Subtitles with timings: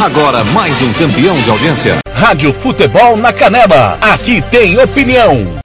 [0.00, 1.98] Agora mais um campeão de audiência.
[2.10, 3.98] Rádio Futebol na Canela.
[4.00, 5.60] Aqui tem opinião.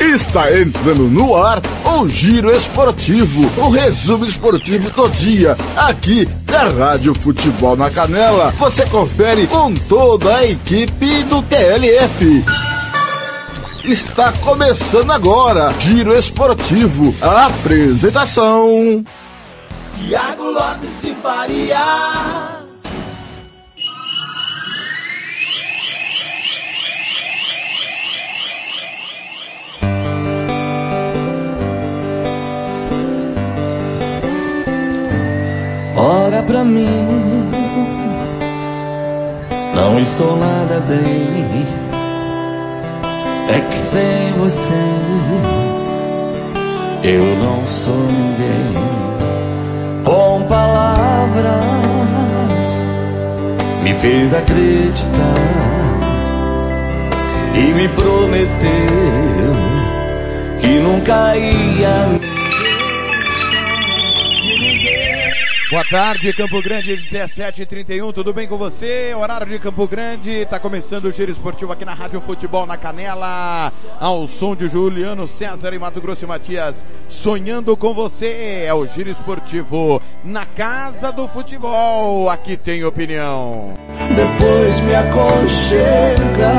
[0.00, 7.14] Está entrando no ar o Giro Esportivo, o resumo esportivo do dia, aqui da Rádio
[7.14, 8.52] Futebol na Canela.
[8.58, 12.73] Você confere com toda a equipe do TLF.
[13.84, 19.04] Está começando agora, Giro Esportivo, a apresentação.
[19.94, 22.64] Tiago Lopes de Faria.
[35.94, 37.50] Olha pra mim,
[39.74, 41.83] não estou nada bem.
[43.48, 45.14] É que sem você
[47.02, 48.84] eu não sou ninguém.
[50.04, 51.64] Com palavras
[53.82, 55.34] me fez acreditar
[57.54, 59.54] e me prometeu
[60.60, 62.33] que nunca ia me
[65.70, 69.14] Boa tarde, Campo Grande, 17h31, tudo bem com você?
[69.14, 73.72] Horário de Campo Grande, tá começando o Giro Esportivo aqui na Rádio Futebol na Canela,
[73.98, 78.86] ao som de Juliano César e Mato Grosso e Matias, sonhando com você, é o
[78.86, 83.72] Giro Esportivo na Casa do Futebol, aqui tem opinião.
[84.14, 86.52] Depois me aconchega,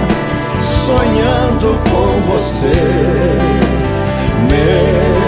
[0.84, 2.74] sonhando com você,
[4.48, 5.19] meu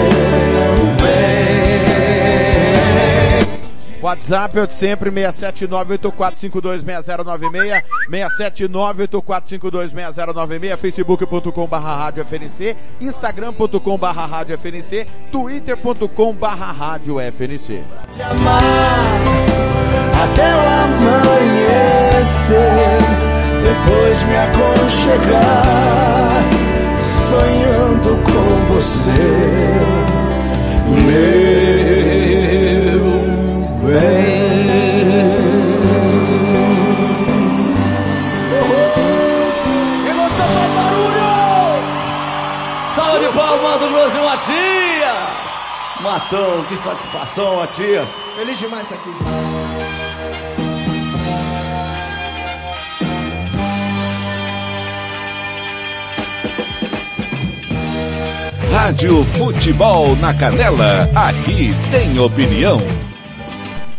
[4.03, 7.81] WhatsApp é sempre 67984526096,
[8.11, 17.81] 67984526096, facebook.com barra rádio FNC, instagram.com barra rádio FNC, twitter.com barra rádio FNC.
[18.11, 18.61] Te amar
[20.21, 22.59] até o amanhecer,
[23.63, 26.43] depois me aconchegar,
[27.29, 28.43] sonhando com
[28.73, 29.23] você,
[31.05, 31.52] meu
[40.03, 41.27] Quem gostou faz barulho!
[42.95, 45.43] Salve de palmas do e Matias!
[46.01, 48.09] Matão, que satisfação, Matias!
[48.35, 49.11] Feliz demais estar aqui.
[58.73, 61.07] Rádio Futebol na Canela.
[61.15, 62.79] Aqui tem opinião.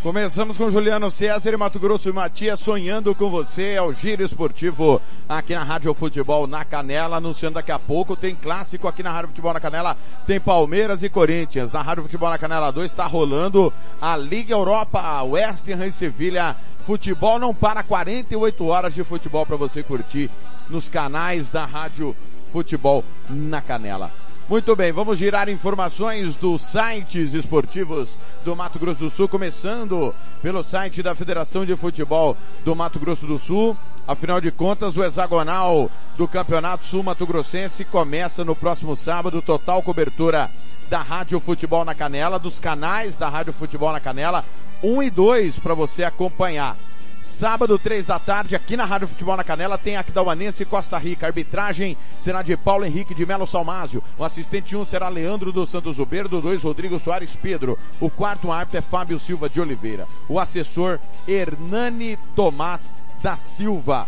[0.05, 5.01] Começamos com Juliano César e Mato Grosso e Matias sonhando com você ao Giro Esportivo
[5.27, 9.29] aqui na Rádio Futebol na Canela, anunciando daqui a pouco tem clássico aqui na Rádio
[9.29, 11.71] Futebol na Canela, tem Palmeiras e Corinthians.
[11.71, 16.55] Na Rádio Futebol na Canela 2 está rolando a Liga Europa, West Ham e Sevilha.
[16.81, 20.29] Futebol não para 48 horas de futebol para você curtir
[20.69, 22.15] nos canais da Rádio
[22.49, 24.24] Futebol na Canela.
[24.47, 30.63] Muito bem, vamos girar informações dos sites esportivos do Mato Grosso do Sul, começando pelo
[30.63, 33.75] site da Federação de Futebol do Mato Grosso do Sul.
[34.07, 39.81] Afinal de contas, o hexagonal do Campeonato Sul Mato Grossense começa no próximo sábado, total
[39.81, 40.51] cobertura
[40.91, 44.45] da Rádio Futebol na Canela, dos canais da Rádio Futebol na Canela,
[44.83, 46.77] 1 e 2 para você acompanhar.
[47.25, 51.25] Sábado, três da tarde, aqui na Rádio Futebol na Canela, tem Aquidauanense e Costa Rica.
[51.25, 54.01] Arbitragem será de Paulo Henrique de Melo Salmásio.
[54.17, 57.77] O assistente 1 um será Leandro dos Santos Uberdo, 2 Rodrigo Soares Pedro.
[57.99, 60.07] O quarto árbitro é Fábio Silva de Oliveira.
[60.29, 62.93] O assessor Hernani Tomás
[63.23, 64.07] da Silva.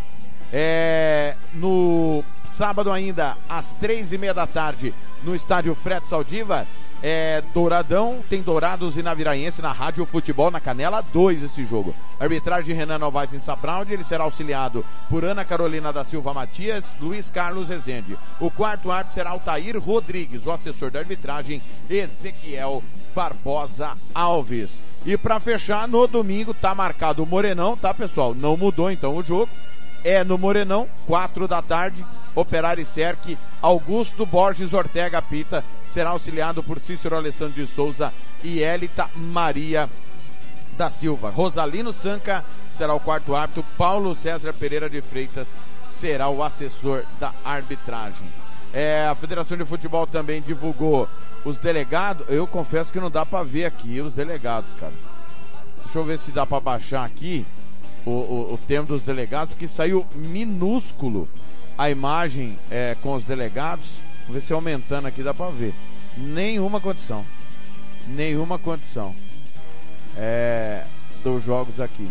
[0.54, 4.94] É, no Sábado ainda, às três e meia da tarde,
[5.24, 6.66] no estádio Fred Saldiva,
[7.02, 11.94] é Douradão, tem Dourados e Naviraense na Rádio Futebol na Canela 2 esse jogo.
[12.20, 17.30] Arbitragem Renan Novaes em Sabralde, ele será auxiliado por Ana Carolina da Silva Matias, Luiz
[17.30, 18.18] Carlos Rezende.
[18.40, 22.84] O quarto árbitro será Altair Rodrigues, o assessor da arbitragem Ezequiel
[23.16, 24.82] Barbosa Alves.
[25.06, 28.34] E para fechar, no domingo tá marcado o Morenão, tá pessoal?
[28.36, 29.50] Não mudou então o jogo.
[30.04, 32.06] É no Morenão, quatro da tarde,
[32.36, 38.14] Operário Cerque, Augusto Borges Ortega Pita, será auxiliado por Cícero Alessandro de Souza
[38.44, 39.90] e Elita Maria
[40.78, 41.30] da Silva.
[41.30, 47.34] Rosalino Sanca será o quarto árbitro, Paulo César Pereira de Freitas será o assessor da
[47.44, 48.28] arbitragem.
[48.74, 51.10] É, a Federação de Futebol também divulgou
[51.44, 52.28] os delegados.
[52.30, 54.94] Eu confesso que não dá para ver aqui os delegados, cara.
[55.84, 57.46] Deixa eu ver se dá para baixar aqui
[58.06, 61.28] o, o, o termo dos delegados, porque saiu minúsculo
[61.78, 64.00] a imagem é, com os delegados.
[64.22, 65.74] Vamos ver se aumentando aqui dá para ver.
[66.18, 67.24] Nenhuma condição.
[68.08, 69.14] Nenhuma condição.
[70.18, 70.84] É,
[71.24, 72.10] dos jogos aqui.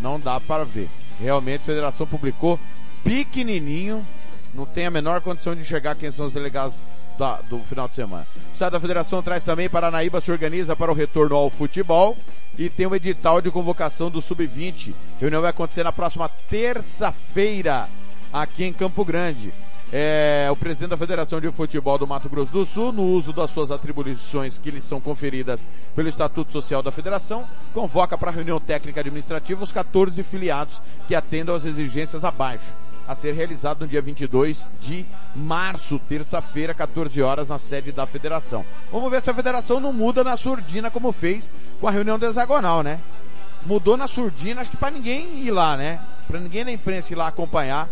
[0.00, 0.88] Não dá para ver.
[1.20, 2.58] Realmente a federação publicou
[3.02, 4.06] pequenininho.
[4.54, 6.74] Não tem a menor condição de enxergar quem são os delegados
[7.18, 8.26] da, do final de semana.
[8.54, 12.16] O site da federação traz também Paranaíba se organiza para o retorno ao futebol
[12.56, 14.94] e tem o edital de convocação do Sub-20.
[15.20, 17.88] Reunião vai acontecer na próxima terça-feira
[18.32, 19.52] aqui em Campo Grande.
[19.90, 23.50] É, o presidente da Federação de Futebol do Mato Grosso do Sul, no uso das
[23.50, 25.66] suas atribuições que lhes são conferidas
[25.96, 31.54] pelo Estatuto Social da Federação, convoca para reunião técnica administrativa os 14 filiados que atendam
[31.54, 32.66] às exigências abaixo,
[33.06, 38.66] a ser realizado no dia 22 de março, terça-feira, 14 horas, na sede da Federação.
[38.92, 42.82] Vamos ver se a Federação não muda na surdina como fez com a reunião hexagonal,
[42.82, 43.00] né?
[43.64, 45.98] Mudou na surdina, acho que para ninguém ir lá, né?
[46.26, 47.88] Para ninguém na imprensa ir lá acompanhar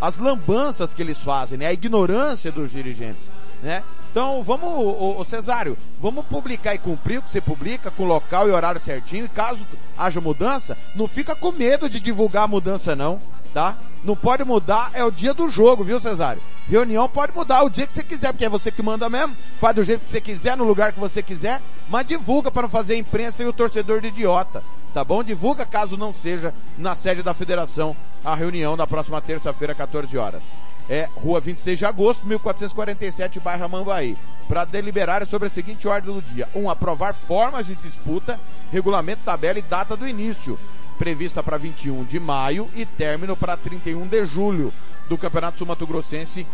[0.00, 1.66] as lambanças que eles fazem, né?
[1.66, 3.30] A ignorância dos dirigentes,
[3.62, 3.84] né?
[4.10, 8.50] Então, vamos, o Cesário, vamos publicar e cumprir o que você publica, com local e
[8.50, 9.64] horário certinho, e caso
[9.96, 13.20] haja mudança, não fica com medo de divulgar a mudança não,
[13.54, 13.78] tá?
[14.02, 16.42] Não pode mudar, é o dia do jogo, viu Cesário?
[16.66, 19.76] Reunião pode mudar o dia que você quiser, porque é você que manda mesmo, faz
[19.76, 22.94] do jeito que você quiser, no lugar que você quiser, mas divulga para não fazer
[22.94, 25.22] a imprensa e o torcedor de idiota tá bom?
[25.22, 30.42] Divulga caso não seja na sede da federação a reunião na próxima terça-feira, 14 horas.
[30.88, 34.18] É Rua 26 de agosto, 1447, bairro Mambaí.
[34.48, 36.48] Para deliberar sobre a seguinte ordem do dia.
[36.54, 36.60] 1.
[36.60, 38.40] Um, aprovar formas de disputa,
[38.72, 40.58] regulamento, tabela e data do início.
[40.98, 44.74] Prevista para 21 de maio e término para 31 de julho
[45.08, 46.46] do Campeonato Sumato Grossense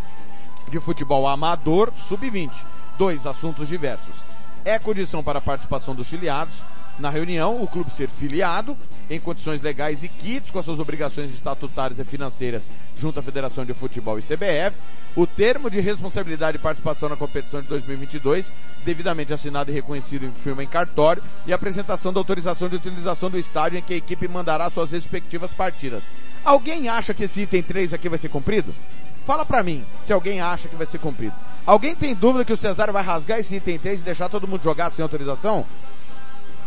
[0.69, 2.53] de Futebol Amador Sub-20.
[2.99, 4.17] Dois assuntos diversos.
[4.65, 6.65] É condição para a participação dos filiados
[6.99, 8.77] na reunião, o clube ser filiado
[9.09, 13.65] em condições legais e quites com as suas obrigações estatutárias e financeiras junto à Federação
[13.65, 14.79] de Futebol e CBF,
[15.15, 18.53] o termo de responsabilidade e participação na competição de 2022,
[18.85, 23.39] devidamente assinado e reconhecido em firma em cartório, e apresentação da autorização de utilização do
[23.39, 26.05] estádio em que a equipe mandará suas respectivas partidas.
[26.45, 28.75] Alguém acha que esse item 3 aqui vai ser cumprido?
[29.25, 31.35] Fala pra mim, se alguém acha que vai ser cumprido.
[31.67, 34.63] Alguém tem dúvida que o Cesário vai rasgar esse item 3 e deixar todo mundo
[34.63, 35.67] jogar sem autorização?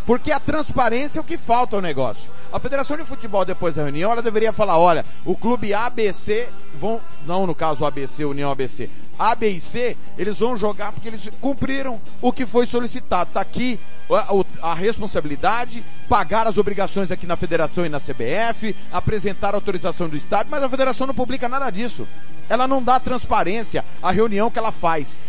[0.10, 2.32] Porque a transparência é o que falta ao negócio.
[2.52, 7.00] A Federação de Futebol, depois da reunião, ela deveria falar, olha, o clube ABC vão,
[7.28, 8.89] não no caso ABC, União ABC,
[9.20, 13.30] A, B e C, eles vão jogar porque eles cumpriram o que foi solicitado.
[13.32, 19.54] Tá aqui a, a responsabilidade, pagar as obrigações aqui na Federação e na CBF, apresentar
[19.54, 22.08] a autorização do Estado, mas a Federação não publica nada disso.
[22.50, 25.22] Ela não dá transparência à reunião que ela faz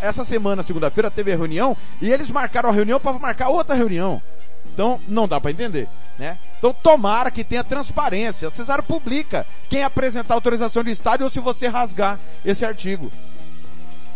[0.00, 4.20] essa semana, segunda-feira, teve a reunião e eles marcaram a reunião para marcar outra reunião.
[4.72, 6.38] Então, não dá para entender, né?
[6.58, 8.50] Então, tomara que tenha transparência.
[8.50, 13.10] Cesário publica quem apresentar autorização de estádio ou se você rasgar esse artigo.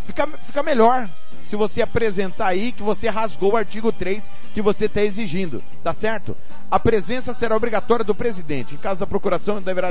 [0.06, 1.08] Fica, fica melhor
[1.44, 5.92] se você apresentar aí que você rasgou o artigo 3 que você está exigindo, tá
[5.92, 6.36] certo?
[6.70, 8.74] A presença será obrigatória do presidente.
[8.74, 9.90] Em caso da procuração, deverá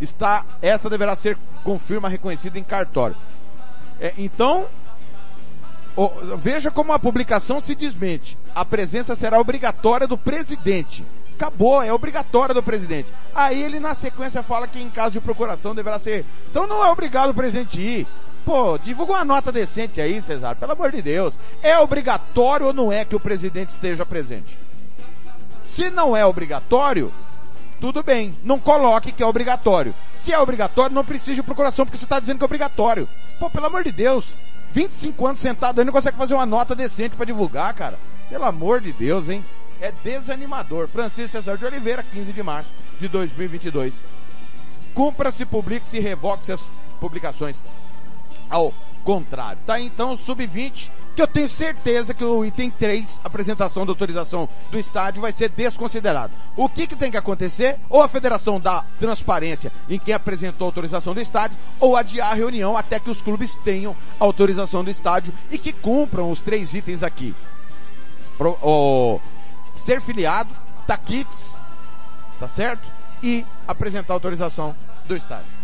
[0.00, 3.16] estar, essa deverá ser confirma reconhecida em cartório.
[4.00, 4.66] É, então,
[6.36, 8.38] veja como a publicação se desmente.
[8.54, 11.04] A presença será obrigatória do presidente.
[11.34, 13.12] Acabou, é obrigatória do presidente.
[13.34, 16.24] Aí ele na sequência fala que em caso de procuração deverá ser.
[16.50, 18.06] Então não é obrigado o presidente ir.
[18.44, 21.38] Pô, divulga uma nota decente aí, Cesar, pelo amor de Deus.
[21.62, 24.58] É obrigatório ou não é que o presidente esteja presente?
[25.64, 27.12] Se não é obrigatório,
[27.80, 29.94] tudo bem, não coloque que é obrigatório.
[30.12, 33.08] Se é obrigatório, não precisa de procuração, porque você está dizendo que é obrigatório.
[33.38, 34.34] Pô, pelo amor de Deus,
[34.72, 37.98] 25 anos sentado aí não consegue fazer uma nota decente para divulgar, cara.
[38.28, 39.44] Pelo amor de Deus, hein?
[39.80, 40.88] É desanimador.
[40.88, 44.04] Francisco César de Oliveira, 15 de março de 2022.
[44.92, 46.60] Cumpra-se, publique-se e revoque-se as
[47.00, 47.64] publicações.
[48.50, 48.72] ao
[49.08, 49.58] contrário.
[49.64, 54.78] Tá então sub-20, que eu tenho certeza que o item 3, apresentação da autorização do
[54.78, 56.30] estádio, vai ser desconsiderado.
[56.54, 57.78] O que que tem que acontecer?
[57.88, 62.34] Ou a federação dá transparência em quem apresentou a autorização do estádio, ou adiar a
[62.34, 67.02] reunião até que os clubes tenham autorização do estádio e que cumpram os três itens
[67.02, 67.34] aqui.
[68.36, 69.22] Pro,
[69.74, 70.54] ser filiado,
[70.86, 71.58] taquits,
[72.38, 72.86] tá certo?
[73.22, 75.57] E apresentar a autorização do estádio.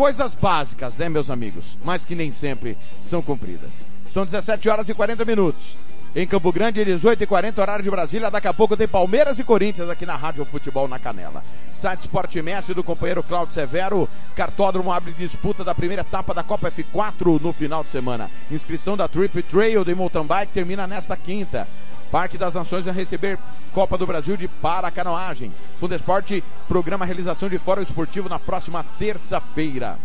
[0.00, 1.76] Coisas básicas, né, meus amigos?
[1.84, 3.84] Mas que nem sempre são cumpridas.
[4.08, 5.76] São 17 horas e 40 minutos.
[6.16, 8.30] Em Campo Grande, 18 e 40 horário de Brasília.
[8.30, 11.44] Daqui a pouco tem Palmeiras e Corinthians aqui na Rádio Futebol na Canela.
[11.74, 14.08] Site Sport Mestre do companheiro Claudio Severo.
[14.34, 18.30] Cartódromo abre disputa da primeira etapa da Copa F4 no final de semana.
[18.50, 21.68] Inscrição da Trip Trail de Mountain Bike termina nesta quinta.
[22.10, 23.38] Parque das Nações vai receber
[23.72, 25.52] Copa do Brasil de Paracanoagem.
[25.78, 29.96] Fundesporte programa realização de fórum esportivo na próxima terça-feira.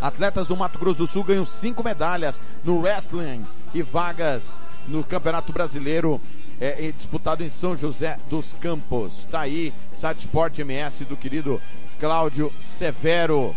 [0.00, 5.52] Atletas do Mato Grosso do Sul ganham cinco medalhas no wrestling e vagas no Campeonato
[5.52, 6.20] Brasileiro
[6.60, 9.20] é, disputado em São José dos Campos.
[9.20, 11.60] Está aí, Site Sport MS do querido
[12.00, 13.54] Cláudio Severo.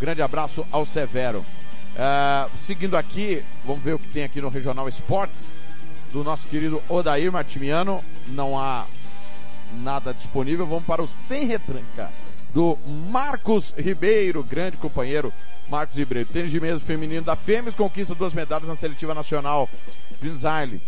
[0.00, 1.44] Grande abraço ao Severo.
[1.94, 5.58] Uh, seguindo aqui, vamos ver o que tem aqui no Regional Esportes
[6.12, 8.04] do nosso querido Odair Martimiano.
[8.28, 8.86] Não há
[9.82, 10.66] nada disponível.
[10.66, 12.10] Vamos para o Sem Retranca
[12.54, 15.32] do Marcos Ribeiro, grande companheiro
[15.68, 16.28] Marcos Ribeiro.
[16.28, 19.68] Tênis de mesa feminino da Fêmeas conquista duas medalhas na seletiva nacional.
[20.20, 20.80] Vinzaile.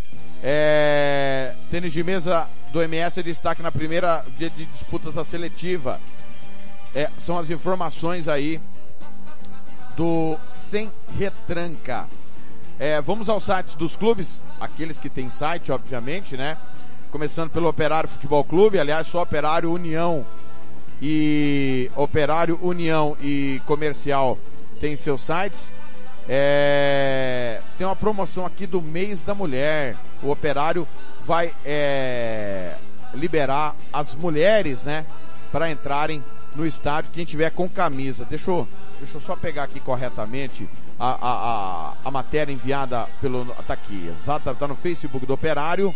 [0.43, 5.99] É, tênis de mesa do MS é destaque na primeira dia de disputas da seletiva.
[6.95, 8.59] É, são as informações aí
[9.95, 12.07] do Sem Retranca.
[12.81, 16.57] É, vamos aos sites dos clubes, aqueles que têm site, obviamente, né?
[17.11, 20.25] Começando pelo Operário Futebol Clube, aliás, só Operário União
[20.99, 24.35] e Operário União e Comercial
[24.79, 25.71] tem seus sites.
[26.27, 29.95] É, tem uma promoção aqui do mês da mulher.
[30.23, 30.87] O Operário
[31.23, 32.77] vai é,
[33.13, 35.05] liberar as mulheres, né,
[35.51, 36.23] para entrarem
[36.55, 37.11] no estádio.
[37.11, 38.67] Quem tiver com camisa, deixa eu,
[39.01, 43.45] deixa eu só pegar aqui corretamente a, a, a, a matéria enviada pelo.
[43.65, 45.93] Tá aqui, exata, tá no Facebook do Operário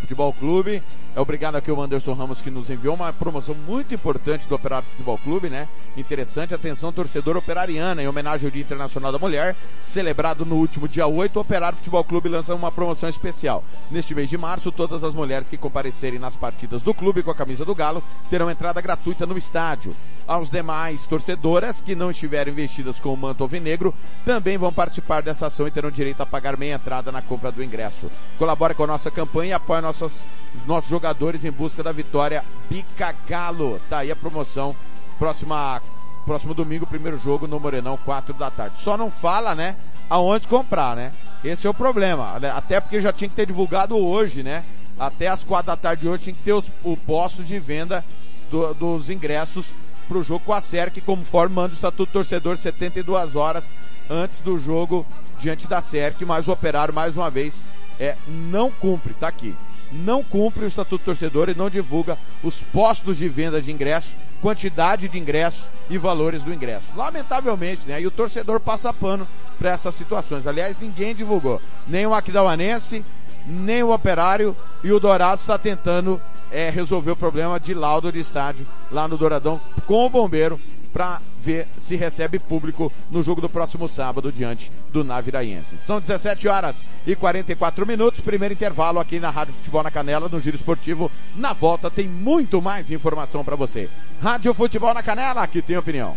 [0.00, 0.82] Futebol Clube.
[1.14, 4.86] É obrigado aqui ao Anderson Ramos que nos enviou uma promoção muito importante do Operário
[4.86, 5.66] Futebol Clube, né?
[5.96, 11.06] Interessante, atenção torcedor operariana, em homenagem ao Dia Internacional da Mulher, celebrado no último dia
[11.06, 13.64] 8, o Operário Futebol Clube lança uma promoção especial.
[13.90, 17.34] Neste mês de março, todas as mulheres que comparecerem nas partidas do clube com a
[17.34, 19.96] camisa do Galo terão entrada gratuita no estádio.
[20.26, 25.46] Aos demais torcedoras que não estiverem vestidas com o manto alvinegro também vão participar dessa
[25.46, 28.10] ação e terão direito a pagar meia entrada na compra do ingresso.
[28.36, 30.26] Colabore com a nossa campanha e apoie nossas,
[30.66, 33.80] nossos jogadores em busca da vitória Pica Galo.
[33.88, 34.74] Tá aí a promoção.
[35.18, 35.80] Próxima,
[36.24, 38.78] próximo domingo, primeiro jogo no Morenão, quatro da tarde.
[38.78, 39.76] Só não fala, né,
[40.10, 41.12] aonde comprar, né?
[41.44, 42.36] Esse é o problema.
[42.54, 44.64] Até porque já tinha que ter divulgado hoje, né?
[44.98, 48.04] Até as quatro da tarde de hoje tinha que ter os, o postos de venda
[48.50, 49.72] do, dos ingressos
[50.08, 53.72] para o jogo com a SERC, conforme manda o Estatuto Torcedor, 72 horas
[54.08, 55.06] antes do jogo
[55.38, 57.60] diante da SERC, mas o operário, mais uma vez,
[57.98, 59.54] é, não cumpre, tá aqui.
[59.92, 65.08] Não cumpre o Estatuto Torcedor e não divulga os postos de venda de ingresso, quantidade
[65.08, 66.92] de ingresso e valores do ingresso.
[66.96, 68.00] Lamentavelmente, né?
[68.00, 69.26] E o torcedor passa pano
[69.58, 70.46] para essas situações.
[70.46, 71.60] Aliás, ninguém divulgou.
[71.86, 73.04] Nem o Aquidauanense,
[73.46, 78.20] nem o Operário e o Dourado está tentando é, resolver o problema de laudo de
[78.20, 80.60] estádio lá no Douradão com o bombeiro
[80.96, 85.76] para ver se recebe público no jogo do próximo sábado diante do Naviraense.
[85.76, 90.40] São 17 horas e 44 minutos, primeiro intervalo aqui na Rádio Futebol na Canela, no
[90.40, 91.10] Giro Esportivo.
[91.36, 93.90] Na volta tem muito mais informação para você.
[94.22, 96.16] Rádio Futebol na Canela, aqui tem opinião.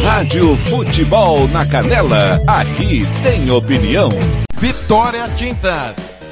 [0.00, 4.10] Rádio Futebol na Canela, aqui tem opinião.
[4.60, 6.13] Vitória Tintas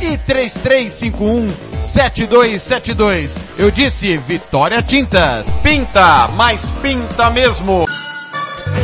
[0.00, 3.34] e 3351 7272.
[3.58, 5.50] Eu disse Vitória Tintas.
[5.62, 7.86] Pinta, mas pinta mesmo.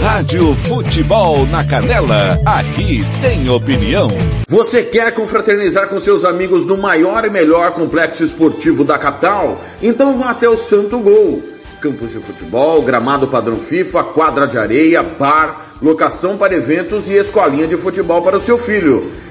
[0.02, 4.08] Rádio Futebol na Canela, aqui tem opinião.
[4.48, 9.60] Você quer confraternizar com seus amigos no maior e melhor complexo esportivo da capital?
[9.82, 11.42] Então vá até o Santo Gol
[11.80, 17.66] campos de futebol, gramado padrão FIFA, quadra de areia, bar, locação para eventos e escolinha
[17.66, 19.10] de futebol para o seu filho.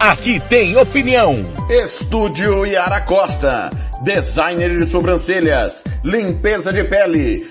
[0.00, 1.44] Aqui tem opinião.
[1.68, 3.68] Estúdio Yara Costa.
[4.04, 5.82] Designer de sobrancelhas.
[6.04, 7.50] Limpeza de pele.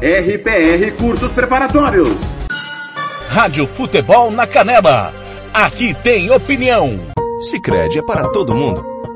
[0.00, 2.20] RPR Cursos Preparatórios.
[3.30, 5.12] Rádio Futebol na Canela.
[5.52, 7.00] Aqui tem opinião.
[7.40, 8.97] Sicredi é para todo mundo.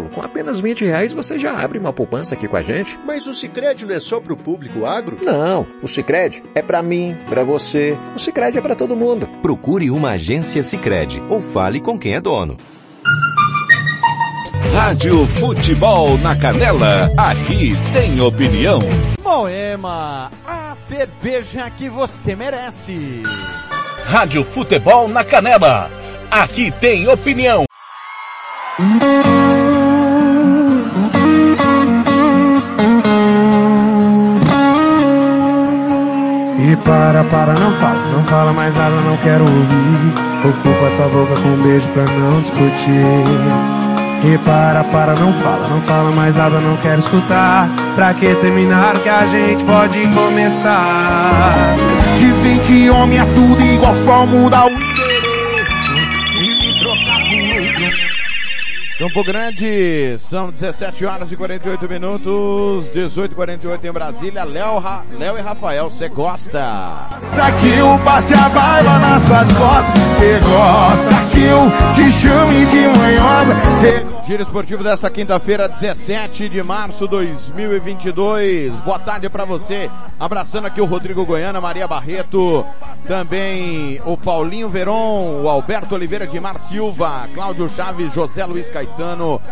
[0.00, 2.98] Com apenas 20 reais você já abre uma poupança aqui com a gente.
[3.04, 5.18] Mas o Sicredi não é só para o público agro?
[5.22, 7.98] Não, o Sicredi é para mim, para você.
[8.14, 9.28] O Sicredi é para todo mundo.
[9.42, 12.56] Procure uma agência Sicredi ou fale com quem é dono.
[14.72, 17.10] Rádio Futebol na Canela.
[17.18, 18.78] Aqui tem opinião.
[19.22, 23.22] Moema, a cerveja que você merece.
[24.06, 25.90] Rádio Futebol na Canela.
[26.30, 27.64] Aqui tem opinião.
[36.84, 40.12] Para, para, não fala, não fala mais nada, não quero ouvir.
[40.44, 42.92] Ocupa tua boca com um beijo pra não discutir.
[44.24, 47.68] E para, para, não fala, não fala mais nada, não quero escutar.
[47.96, 51.54] Pra que terminar que a gente pode começar?
[52.18, 54.81] Dizem que homem é tudo igual, só muda o
[59.02, 64.44] Campo Grande, são 17 horas e 48 minutos, 18 e 48 em Brasília.
[64.44, 65.02] Léo, Ra...
[65.18, 67.08] Léo e Rafael, você gosta?
[67.60, 68.48] que eu passe a
[69.00, 71.62] nas suas costas, você gosta que eu
[71.92, 74.21] te chame de manhosa, cê...
[74.24, 78.72] Giro esportivo dessa quinta-feira, 17 de março 2022.
[78.80, 79.90] Boa tarde para você.
[80.18, 82.64] Abraçando aqui o Rodrigo Goiana, Maria Barreto,
[83.08, 89.42] também o Paulinho Veron, o Alberto Oliveira de Mar Silva, Cláudio Chaves, José Luiz Caetano,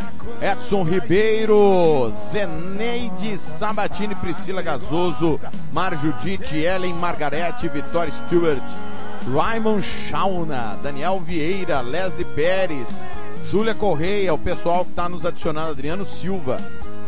[0.41, 5.41] Edson Ribeiro, Zeneide Sabatini, Priscila Gazoso,
[5.73, 8.63] Mar Judite, Ellen Margarete, Vitória Stewart,
[9.35, 13.05] Raymond Shauna, Daniel Vieira, Leslie Pérez,
[13.51, 16.59] Júlia Correia, o pessoal que está nos adicionando, Adriano Silva,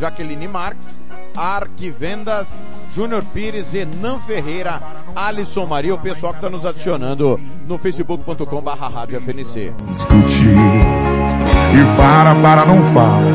[0.01, 1.01] Jaqueline Marques,
[1.37, 4.83] Arquivendas, Júnior Pires, Enan Ferreira,
[5.15, 9.73] Alisson Maria, o pessoal que está nos adicionando no facebook.com barra rádio FNC.
[11.73, 13.31] E para, para, não fala.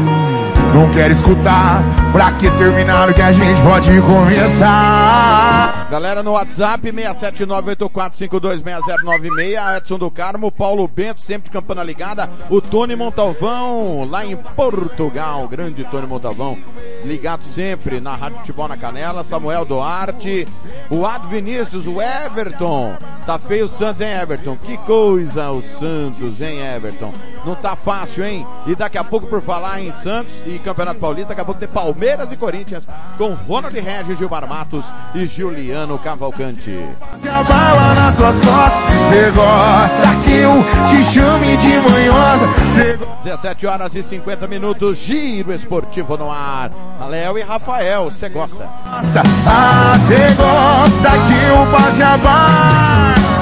[0.73, 1.81] Não escutar.
[2.11, 5.66] Pra que terminar o que a gente pode começar?
[5.89, 12.93] Galera no WhatsApp, 67984526096, Edson do Carmo, Paulo Bento, sempre de campana ligada, o Tony
[12.93, 16.57] Montalvão, lá em Portugal, grande Tony Montalvão,
[17.05, 20.45] ligado sempre na Rádio Futebol na Canela, Samuel Duarte,
[20.89, 22.97] o Ad Vinícius, o Everton,
[23.27, 24.55] Tá feio o Santos, hein, Everton?
[24.55, 27.11] Que coisa o Santos, hein, Everton?
[27.45, 28.47] Não tá fácil, hein?
[28.65, 31.67] E daqui a pouco, por falar em Santos e Campeonato Paulista, daqui a pouco tem
[31.67, 36.71] Palmeiras e Corinthians com Ronald Regis, Gilmar Matos e Juliano Cavalcante.
[37.19, 40.53] Se abala nas suas costas, cê gosta que eu
[40.87, 42.47] te chame de manhosa.
[42.73, 42.97] Cê...
[43.23, 46.71] 17 horas e 50 minutos, giro esportivo no ar.
[47.09, 48.67] Léo e Rafael, você gosta?
[48.85, 53.36] Ah, cê gosta que eu passe a barra.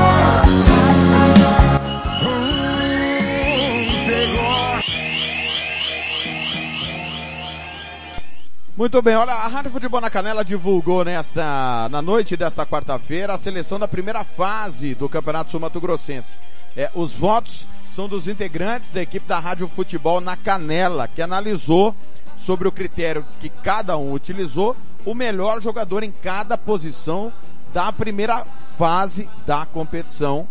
[8.77, 13.37] Muito bem, olha, a Rádio Futebol na Canela divulgou nesta, na noite desta quarta-feira a
[13.37, 16.37] seleção da primeira fase do Campeonato Sul Mato Grossense.
[16.75, 21.95] É, os votos são dos integrantes da equipe da Rádio Futebol na Canela, que analisou
[22.35, 27.31] sobre o critério que cada um utilizou, o melhor jogador em cada posição
[27.73, 28.43] da primeira
[28.77, 30.49] fase da competição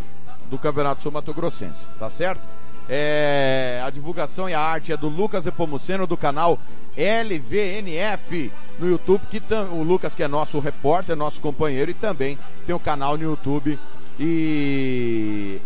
[0.48, 2.40] do Campeonato Sul Mato Grossense, tá certo?
[2.88, 6.58] É, a divulgação e a arte é do Lucas Epomuceno do canal
[6.96, 9.42] LVNF no YouTube, que
[9.72, 13.24] o Lucas que é nosso repórter, nosso companheiro e também tem o um canal no
[13.24, 13.78] YouTube
[14.18, 15.60] e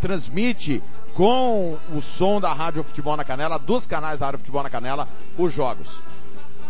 [0.00, 0.82] transmite
[1.14, 5.08] com o som da Rádio Futebol na Canela, dos canais da Rádio Futebol na Canela,
[5.36, 6.02] os jogos.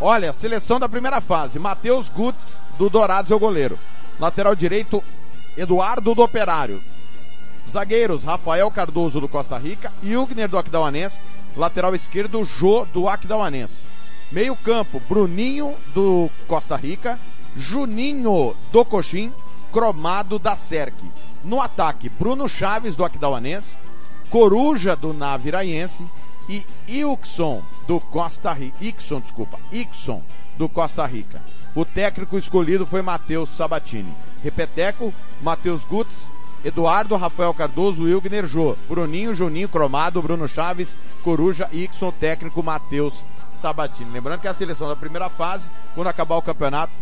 [0.01, 3.79] Olha, seleção da primeira fase, Matheus Gutz do Dourados é o goleiro.
[4.19, 5.03] Lateral direito,
[5.57, 6.83] Eduardo do Operário.
[7.69, 11.21] Zagueiros, Rafael Cardoso do Costa Rica, Hugner do Aquidauanense,
[11.57, 13.85] lateral esquerdo, Jô do Aquidauanense.
[14.31, 17.19] Meio campo, Bruninho do Costa Rica,
[17.57, 19.33] Juninho do Coxim,
[19.71, 20.97] Cromado da Serc.
[21.45, 23.77] No ataque, Bruno Chaves do Aquidauanense,
[24.31, 26.07] Coruja do Naviraense
[26.49, 28.77] e Ilkson do Costa Rica.
[29.21, 30.23] Desculpa, Ixon
[30.57, 31.43] do Costa Rica.
[31.75, 34.15] O técnico escolhido foi Matheus Sabatini.
[34.43, 36.31] Repeteco, Matheus Gutz,
[36.65, 44.11] Eduardo, Rafael Cardoso, Wilgner Jô, Bruninho, Juninho, Cromado, Bruno Chaves, Coruja, Ixon, técnico Matheus Sabatini.
[44.11, 46.93] Lembrando que a seleção da primeira fase, quando acabar o campeonato,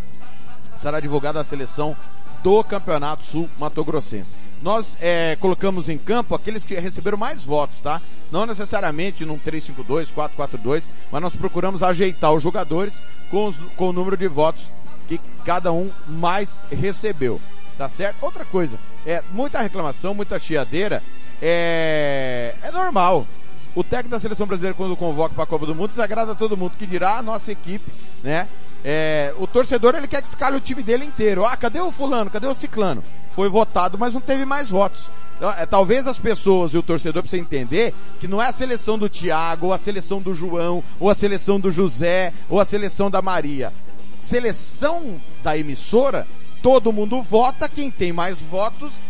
[0.77, 1.97] será divulgada a seleção
[2.43, 4.37] do Campeonato Sul Mato Grossense.
[4.63, 8.01] Nós é, colocamos em campo aqueles que receberam mais votos, tá?
[8.31, 13.93] Não necessariamente num 352, 442, mas nós procuramos ajeitar os jogadores com, os, com o
[13.93, 14.71] número de votos
[15.09, 17.41] que cada um mais recebeu.
[17.81, 18.23] Tá certo?
[18.23, 21.03] Outra coisa, é muita reclamação, muita chiadeira,
[21.41, 23.27] é, é normal.
[23.75, 26.75] O técnico da seleção brasileira quando convoca para a Copa do Mundo desagrada todo mundo,
[26.79, 27.91] que dirá a nossa equipe,
[28.23, 28.47] né?
[28.85, 31.47] É, o torcedor ele quer que escale o time dele inteiro.
[31.47, 32.29] Ah, cadê o fulano?
[32.29, 33.03] Cadê o ciclano?
[33.31, 35.09] Foi votado, mas não teve mais votos.
[35.39, 38.99] Então, é, talvez as pessoas e o torcedor precisa entender que não é a seleção
[38.99, 43.11] do Tiago, ou a seleção do João, ou a seleção do José, ou a seleção
[43.11, 43.73] da Maria.
[44.21, 46.27] Seleção da emissora
[46.63, 49.01] todo mundo vota, quem tem mais votos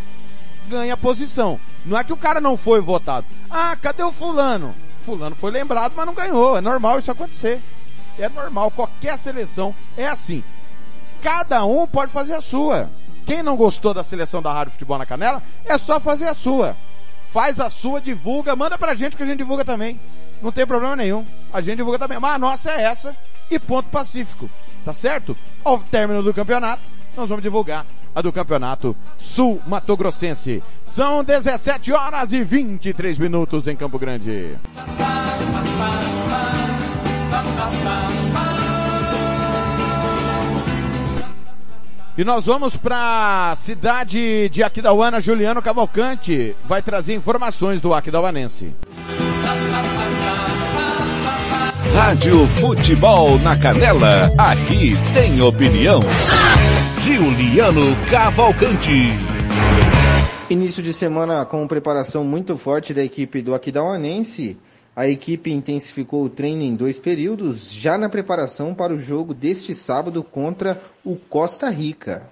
[0.68, 1.58] ganha posição.
[1.84, 3.26] Não é que o cara não foi votado.
[3.50, 4.74] Ah, cadê o fulano?
[5.04, 6.56] Fulano foi lembrado, mas não ganhou.
[6.56, 7.60] É normal isso acontecer.
[8.18, 10.44] É normal, qualquer seleção é assim.
[11.20, 12.88] Cada um pode fazer a sua.
[13.26, 16.76] Quem não gostou da seleção da Rádio Futebol na Canela, é só fazer a sua.
[17.22, 20.00] Faz a sua, divulga, manda pra gente que a gente divulga também.
[20.42, 21.24] Não tem problema nenhum.
[21.52, 22.18] A gente divulga também.
[22.18, 23.16] Mas a nossa é essa
[23.50, 24.50] e ponto pacífico.
[24.84, 25.36] Tá certo?
[25.62, 26.82] Ao término do campeonato,
[27.16, 30.62] nós vamos divulgar a do Campeonato Sul Mato Grossense.
[30.84, 34.56] São 17 horas e 23 minutos em Campo Grande.
[42.18, 48.74] E nós vamos para a cidade de Aquidauana, Juliano Cavalcante vai trazer informações do Aquidauanense.
[51.94, 56.00] Rádio Futebol na Canela, aqui tem opinião.
[57.02, 59.08] Juliano Cavalcante.
[60.50, 64.58] Início de semana com preparação muito forte da equipe do Aquidauanense.
[64.94, 69.74] A equipe intensificou o treino em dois períodos, já na preparação para o jogo deste
[69.74, 72.28] sábado contra o Costa Rica.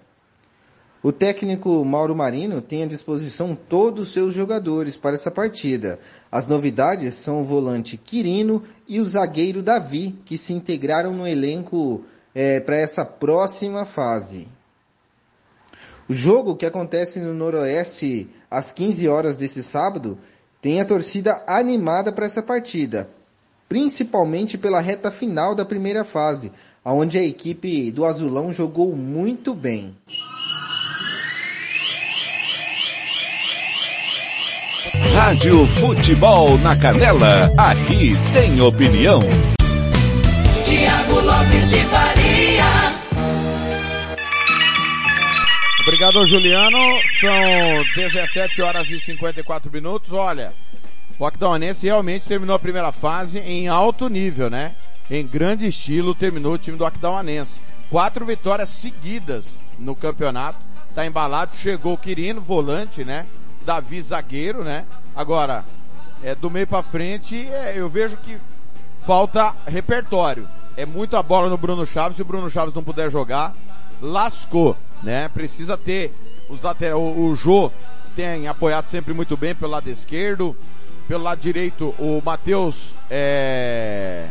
[1.02, 5.98] O técnico Mauro Marino tem à disposição todos os seus jogadores para essa partida.
[6.30, 12.04] As novidades são o volante Quirino e o zagueiro Davi, que se integraram no elenco
[12.34, 14.57] é, para essa próxima fase.
[16.08, 20.18] O jogo que acontece no Noroeste às 15 horas desse sábado
[20.60, 23.10] tem a torcida animada para essa partida,
[23.68, 26.50] principalmente pela reta final da primeira fase,
[26.82, 29.94] onde a equipe do Azulão jogou muito bem.
[35.12, 39.20] Rádio Futebol na Canela, aqui tem opinião.
[40.64, 42.47] Tiago Lopes de Faria.
[45.98, 46.78] Obrigado, Juliano.
[47.18, 50.12] São 17 horas e 54 minutos.
[50.12, 50.54] Olha,
[51.18, 54.76] o Aquidauanense realmente terminou a primeira fase em alto nível, né?
[55.10, 57.60] Em grande estilo terminou o time do Aquidauanense.
[57.90, 60.60] Quatro vitórias seguidas no campeonato.
[60.94, 63.26] Tá embalado, chegou o Quirino, volante, né?
[63.66, 64.86] Davi zagueiro, né?
[65.16, 65.64] Agora,
[66.22, 68.38] é, do meio para frente, é, eu vejo que
[69.04, 70.48] falta repertório.
[70.76, 73.52] É muita bola no Bruno Chaves, se o Bruno Chaves não puder jogar,
[74.00, 75.28] lascou, né?
[75.28, 76.12] Precisa ter
[76.48, 77.70] os laterais, o, Jô
[78.16, 80.56] tem apoiado sempre muito bem pelo lado esquerdo,
[81.06, 84.28] pelo lado direito o Matheus, é...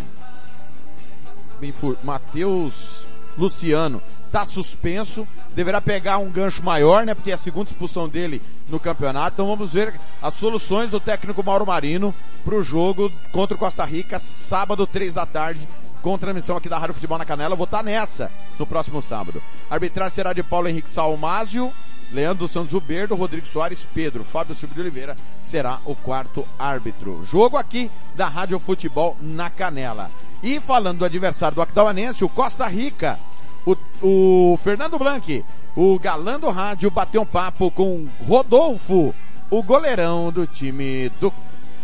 [2.03, 4.01] Matheus Luciano
[4.31, 7.15] tá suspenso, deverá pegar um gancho maior, né?
[7.15, 9.35] Porque é a segunda expulsão dele no campeonato.
[9.35, 13.85] Então vamos ver as soluções do técnico Mauro Marino para o jogo contra o Costa
[13.85, 15.67] Rica, sábado, três da tarde,
[16.01, 17.55] com transmissão aqui da Rádio Futebol na Canela.
[17.55, 19.41] vou estar tá nessa no próximo sábado.
[19.69, 21.71] A arbitragem será de Paulo Henrique Salmásio,
[22.11, 27.23] Leandro Santos Uberdo, Rodrigo Soares, Pedro, Fábio Silva de Oliveira será o quarto árbitro.
[27.25, 30.09] Jogo aqui da Rádio Futebol na Canela.
[30.41, 33.19] E falando do adversário do Acdauanense, o Costa Rica,
[33.65, 35.43] o, o Fernando Blanc,
[35.75, 39.13] o galã do rádio, bateu um papo com Rodolfo,
[39.49, 41.33] o goleirão do time do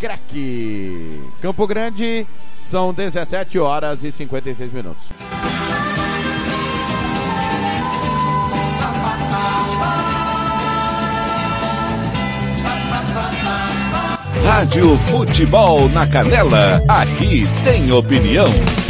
[0.03, 1.21] craque.
[1.41, 5.05] Campo Grande, são 17 horas e 56 minutos.
[14.43, 18.82] Rádio Futebol na Canela, aqui tem opinião.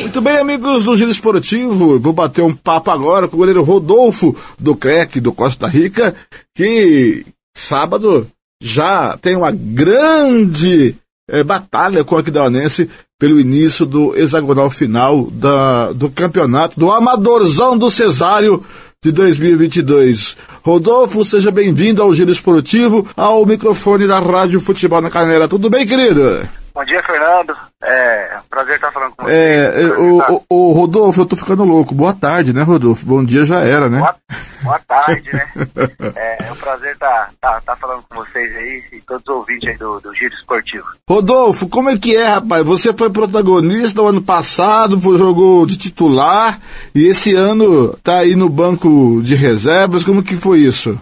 [0.00, 4.36] Muito bem, amigos do Giro Esportivo, vou bater um papo agora com o goleiro Rodolfo
[4.58, 6.14] do CREC do Costa Rica,
[6.54, 8.26] que sábado
[8.62, 10.94] já tem uma grande
[11.28, 17.76] é, batalha com o Aquidauanense pelo início do hexagonal final da, do campeonato do Amadorzão
[17.76, 18.64] do Cesário
[19.02, 20.36] de 2022.
[20.62, 25.48] Rodolfo, seja bem-vindo ao Giro Esportivo, ao microfone da Rádio Futebol na Canela.
[25.48, 26.48] Tudo bem, querido?
[26.78, 27.56] Bom dia, Fernando.
[27.82, 29.34] É um prazer estar falando com você.
[29.34, 31.92] É, o, o, o, Rodolfo, eu tô ficando louco.
[31.92, 33.04] Boa tarde, né, Rodolfo?
[33.04, 33.98] Bom dia já era, né?
[33.98, 34.16] Boa,
[34.62, 35.50] boa tarde, né?
[36.14, 39.68] é, é, um prazer estar tá, tá, falando com vocês aí e todos os ouvintes
[39.68, 40.86] aí do, do Giro Esportivo.
[41.10, 42.62] Rodolfo, como é que é, rapaz?
[42.62, 46.60] Você foi protagonista no ano passado, jogou de titular
[46.94, 50.04] e esse ano tá aí no banco de reservas.
[50.04, 50.96] Como que foi isso?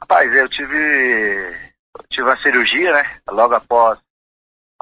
[0.00, 1.54] Rapaz, eu tive,
[2.08, 3.04] tive uma cirurgia, né?
[3.30, 3.98] Logo após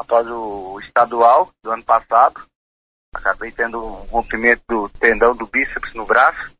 [0.00, 2.42] após o estadual do ano passado.
[3.14, 6.52] Acabei tendo um rompimento do tendão do bíceps no braço,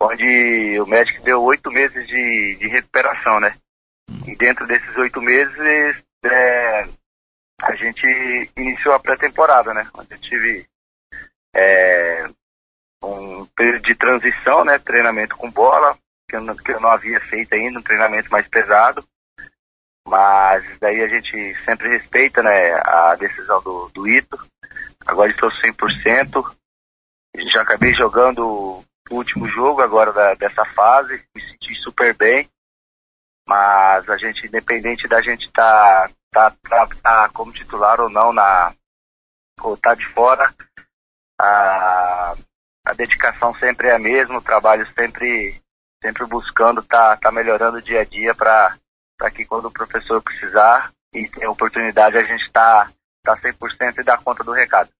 [0.00, 3.56] onde o médico deu oito meses de, de recuperação, né?
[4.26, 6.88] E dentro desses oito meses, é,
[7.62, 9.88] a gente iniciou a pré-temporada, né?
[9.94, 10.66] Onde eu tive
[11.54, 12.28] é,
[13.02, 14.78] um período de transição, né?
[14.78, 15.96] Treinamento com bola,
[16.28, 19.06] que eu, que eu não havia feito ainda, um treinamento mais pesado.
[20.06, 24.38] Mas daí a gente sempre respeita né, a decisão do, do Ito.
[25.06, 26.54] Agora estou 100%.
[27.52, 31.24] Já acabei jogando o último jogo agora da, dessa fase.
[31.34, 32.48] Me senti super bem.
[33.46, 38.32] Mas a gente, independente da gente estar tá, tá, tá, tá, como titular ou não
[38.32, 38.72] na
[39.62, 40.52] ou tá de fora,
[41.40, 42.34] a,
[42.84, 45.60] a dedicação sempre é a mesma, o trabalho sempre
[46.02, 48.76] sempre buscando tá, tá melhorando dia a dia para
[49.18, 52.88] para que quando o professor precisar e tem oportunidade, a gente está
[53.24, 54.90] tá 100% tá e dá conta do recado.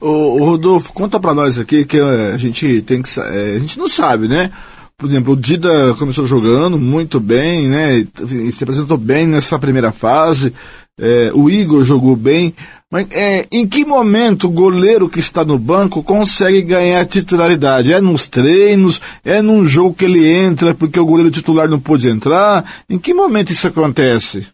[0.00, 3.88] Ô, Rodolfo, conta para nós aqui que a gente tem que é, a gente não
[3.88, 4.50] sabe, né?
[4.96, 8.06] Por exemplo, o Dida começou jogando muito bem, né?
[8.20, 10.54] E se apresentou bem nessa primeira fase.
[11.00, 12.54] É, o Igor jogou bem.
[12.92, 17.92] Mas é, em que momento o goleiro que está no banco consegue ganhar titularidade?
[17.92, 19.00] É nos treinos?
[19.24, 22.64] É num jogo que ele entra porque o goleiro titular não pôde entrar?
[22.88, 24.52] Em que momento isso acontece?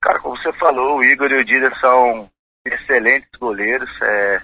[0.00, 2.26] Cara, como você falou, o Igor e o Dida são
[2.64, 4.40] excelentes goleiros, é,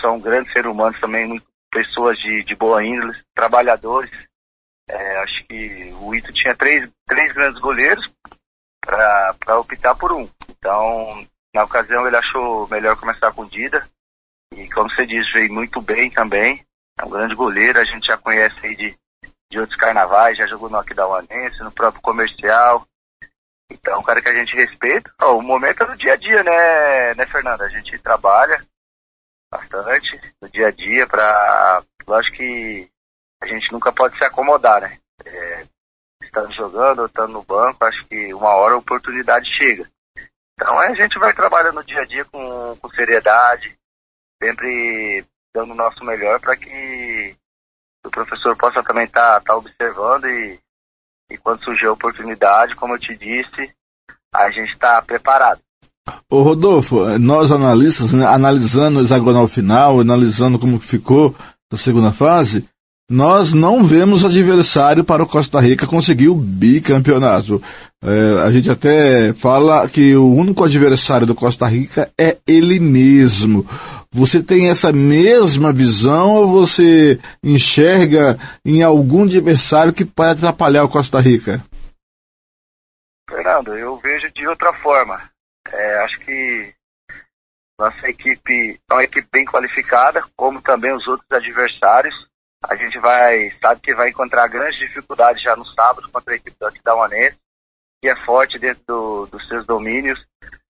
[0.00, 1.42] são grandes seres humanos também,
[1.72, 4.10] pessoas de, de boa índole, trabalhadores.
[4.88, 8.06] É, acho que o Ito tinha três, três grandes goleiros
[8.86, 10.28] para optar por um.
[10.48, 13.86] Então, na ocasião ele achou melhor começar com Dida.
[14.54, 16.64] E como você disse, veio muito bem também.
[16.98, 18.96] É um grande goleiro, a gente já conhece aí de,
[19.50, 22.86] de outros carnavais, já jogou no Aquidauanense, no próprio comercial.
[23.70, 25.12] Então, é um cara que a gente respeita.
[25.20, 27.64] Oh, o momento é no dia a dia, né, né, Fernanda?
[27.64, 28.64] A gente trabalha
[29.52, 31.82] bastante no dia a dia para.
[32.06, 32.88] Lógico que
[33.42, 34.98] a gente nunca pode se acomodar, né?
[35.24, 35.66] É,
[36.26, 39.88] estando jogando ou estando no banco, acho que uma hora a oportunidade chega.
[40.54, 43.76] Então a gente vai trabalhando dia a dia com, com seriedade,
[44.42, 47.34] sempre dando o nosso melhor para que
[48.04, 50.58] o professor possa também estar tá, tá observando e,
[51.30, 53.72] e quando surgir a oportunidade, como eu te disse,
[54.34, 55.60] a gente está preparado.
[56.30, 61.34] Ô Rodolfo, nós analistas, né, analisando o hexagonal final, analisando como ficou
[61.72, 62.68] a segunda fase,
[63.08, 67.62] nós não vemos adversário para o Costa Rica conseguir o bicampeonato.
[68.02, 73.64] É, a gente até fala que o único adversário do Costa Rica é ele mesmo.
[74.12, 80.88] Você tem essa mesma visão ou você enxerga em algum adversário que pode atrapalhar o
[80.88, 81.62] Costa Rica?
[83.28, 85.20] Fernando, eu vejo de outra forma.
[85.72, 86.72] É, acho que
[87.78, 92.26] nossa equipe é uma equipe bem qualificada, como também os outros adversários.
[92.64, 96.56] A gente vai, sabe que vai encontrar grandes dificuldades já no sábado contra a equipe
[96.82, 97.38] da Uanense,
[98.02, 100.26] que é forte dentro do, dos seus domínios.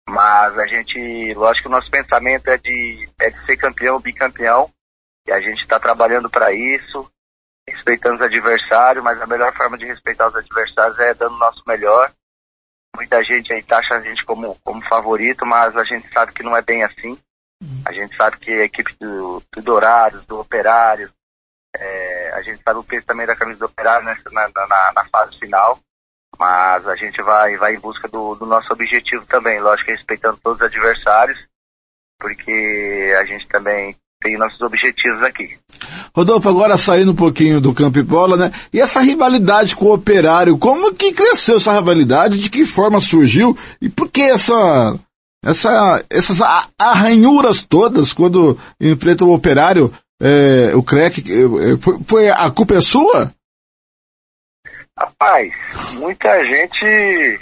[0.09, 4.71] Mas a gente, lógico que o nosso pensamento é de, é de ser campeão, bicampeão,
[5.27, 7.09] e a gente está trabalhando para isso,
[7.67, 11.61] respeitando os adversários, mas a melhor forma de respeitar os adversários é dando o nosso
[11.67, 12.11] melhor
[12.97, 16.57] Muita gente aí taxa a gente como, como favorito, mas a gente sabe que não
[16.57, 17.15] é bem assim.
[17.85, 21.11] A gente sabe que a equipe do, do Dourados, do Operário,
[21.79, 25.05] é, a gente sabe o peso também da camisa do Operário nessa, na, na, na,
[25.05, 25.79] fase final,
[26.37, 30.59] mas a gente vai, vai em busca do, do nosso objetivo também, lógico, respeitando todos
[30.59, 31.47] os adversários,
[32.19, 35.57] porque a gente também tem nossos objetivos aqui.
[36.15, 38.51] Rodolfo, agora saindo um pouquinho do campo e bola, né?
[38.73, 42.39] E essa rivalidade com o operário, como que cresceu essa rivalidade?
[42.39, 43.55] De que forma surgiu?
[43.79, 44.97] E por que essa,
[45.45, 46.39] essa, essas
[46.79, 52.81] arranhuras todas quando enfrenta o operário, é, o CREC, é, foi, foi, a culpa é
[52.81, 53.33] sua?
[54.97, 55.53] Rapaz,
[55.93, 57.39] muita gente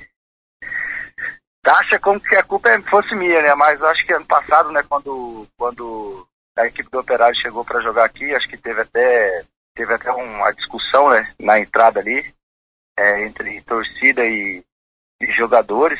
[1.66, 3.56] acha como se a culpa fosse minha, né?
[3.56, 8.06] Mas acho que ano passado, né, quando, quando a equipe do Operário chegou para jogar
[8.06, 12.34] aqui, acho que teve até teve até uma discussão né, na entrada ali
[12.98, 14.64] é, entre torcida e,
[15.22, 16.00] e, jogadores.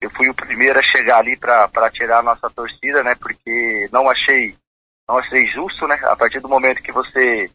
[0.00, 3.14] Eu fui o primeiro a chegar ali para tirar a nossa torcida, né?
[3.14, 4.56] Porque não achei
[5.08, 5.98] não achei justo, né?
[6.04, 7.50] A partir do momento que você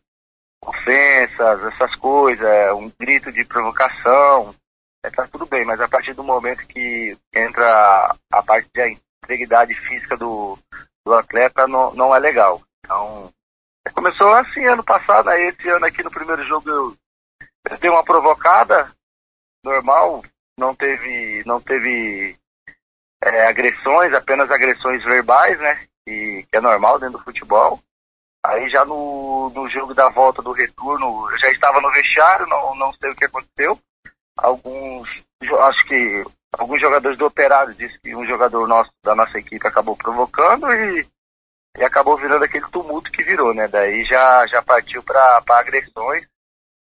[0.64, 4.56] ofensas, essas coisas, um grito de provocação,
[5.04, 9.74] é, tá tudo bem, mas a partir do momento que entra a parte da integridade
[9.74, 10.58] física do,
[11.06, 12.62] do atleta não, não é legal.
[12.86, 13.34] Então,
[13.94, 16.96] começou assim ano passado, aí esse ano aqui no primeiro jogo eu,
[17.70, 18.92] eu dei uma provocada,
[19.64, 20.24] normal,
[20.58, 22.38] não teve, não teve
[23.24, 25.88] é, agressões, apenas agressões verbais, né?
[26.08, 27.80] Que, que, é normal dentro do futebol.
[28.44, 32.76] Aí já no, no jogo da volta do retorno, eu já estava no vestiário, não,
[32.76, 33.80] não sei o que aconteceu.
[34.36, 35.08] Alguns,
[35.42, 36.24] acho que
[36.58, 41.08] alguns jogadores do Operário disse que um jogador nosso da nossa equipe acabou provocando e,
[41.78, 43.68] e acabou virando aquele tumulto que virou, né?
[43.68, 46.26] Daí já, já partiu para agressões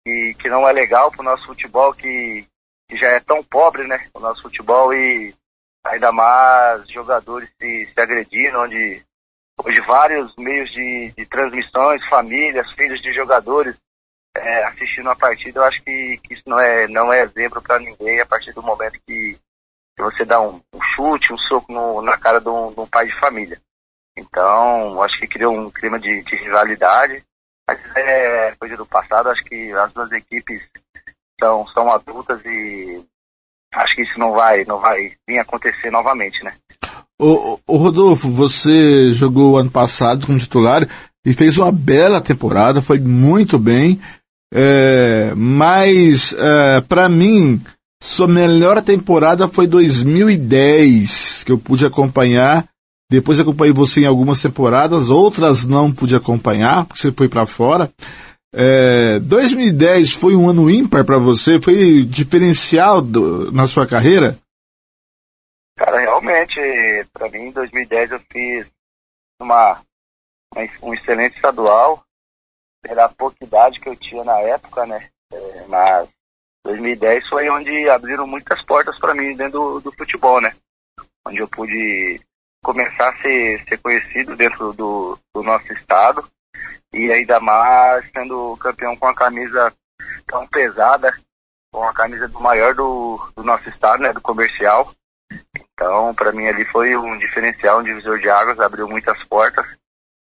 [0.06, 2.48] e que não é legal para o nosso futebol que,
[2.89, 4.10] que já é tão pobre, né?
[4.13, 5.34] O nosso futebol e
[5.84, 9.04] ainda mais jogadores se, se agredindo, onde
[9.63, 13.78] hoje vários meios de, de transmissões, famílias, filhos de jogadores
[14.36, 17.80] é, assistindo a partida, eu acho que, que, isso não é, não é exemplo para
[17.80, 19.38] ninguém a partir do momento que,
[19.96, 22.88] que você dá um, um, chute, um soco no, na cara de um, de um,
[22.88, 23.62] pai de família.
[24.17, 27.24] Então, acho que criou um clima de, de rivalidade,
[27.67, 30.67] mas é coisa do passado, acho que as duas equipes
[31.39, 33.06] são, são adultas e
[33.73, 36.53] acho que isso não vai, não vai vir acontecer novamente, né?
[37.19, 40.88] O, o Rodolfo, você jogou ano passado como titular
[41.25, 43.99] e fez uma bela temporada, foi muito bem.
[44.53, 47.62] É, mas, é, para mim,
[48.01, 52.65] sua melhor temporada foi 2010, que eu pude acompanhar.
[53.09, 57.89] Depois acompanhei você em algumas temporadas, outras não pude acompanhar, porque você foi para fora.
[58.56, 61.60] É, 2010 foi um ano ímpar para você?
[61.60, 64.38] Foi diferencial do, na sua carreira?
[65.76, 66.60] Cara, realmente,
[67.12, 68.68] para mim, em 2010 eu fiz
[69.42, 69.82] uma,
[70.84, 72.04] um excelente estadual
[72.84, 75.10] pela pouca idade que eu tinha na época, né?
[75.34, 76.08] É, mas
[76.63, 80.54] 2010 foi onde abriram muitas portas para mim dentro do, do, futebol, né?
[81.26, 82.22] Onde eu pude
[82.63, 86.24] começar a ser, ser conhecido dentro do, do nosso estado
[86.93, 89.74] e ainda mais sendo campeão com a camisa
[90.28, 91.13] tão pesada,
[91.72, 94.13] com a camisa do maior do, do nosso estado, né?
[94.13, 94.93] Do comercial.
[95.74, 99.68] Então, para mim ali foi um diferencial, um divisor de águas, abriu muitas portas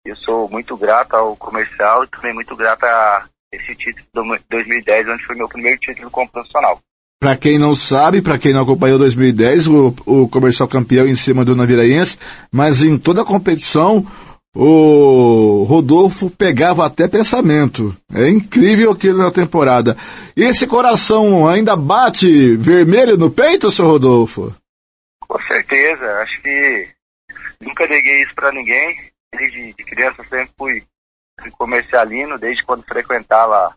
[0.07, 5.07] eu sou muito grato ao comercial e também muito grato a esse título de 2010,
[5.09, 6.79] onde foi meu primeiro título como profissional.
[7.19, 11.43] Para quem não sabe, para quem não acompanhou 2010, o, o comercial campeão em cima
[11.43, 12.17] do Naviraense,
[12.51, 14.05] mas em toda a competição,
[14.59, 17.95] o Rodolfo pegava até pensamento.
[18.11, 19.95] É incrível aquilo na temporada.
[20.35, 24.55] E esse coração ainda bate vermelho no peito, seu Rodolfo?
[25.27, 26.05] Com certeza.
[26.23, 26.87] Acho que
[27.61, 28.97] nunca neguei isso para ninguém.
[29.31, 30.83] Desde de criança sempre fui,
[31.51, 33.75] comercialino, desde quando frequentava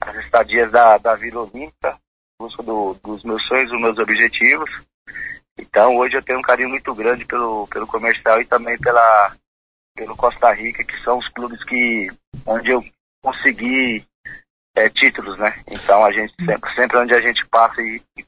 [0.00, 1.98] as estadias da, da Vila Olímpica,
[2.40, 4.70] busca do, dos meus sonhos, dos meus objetivos.
[5.58, 9.36] Então hoje eu tenho um carinho muito grande pelo, pelo comercial e também pela,
[9.94, 12.08] pelo Costa Rica, que são os clubes que
[12.46, 12.84] onde eu
[13.22, 14.04] consegui
[14.74, 15.54] é, títulos, né?
[15.70, 18.24] Então a gente sempre, sempre onde a gente passa e, e,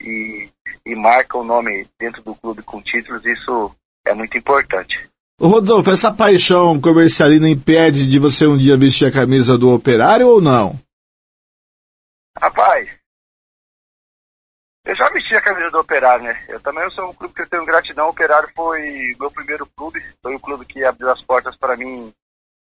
[0.00, 0.50] e,
[0.86, 3.74] e marca o nome dentro do clube com títulos, isso
[4.06, 5.08] é muito importante.
[5.40, 10.40] Rodolfo, essa paixão comercialina impede de você um dia vestir a camisa do operário ou
[10.40, 10.76] não?
[14.88, 16.46] Eu já vesti a camisa do Operário, né?
[16.48, 18.06] Eu também sou um clube que eu tenho gratidão.
[18.06, 22.10] O Operário foi meu primeiro clube, foi o clube que abriu as portas para mim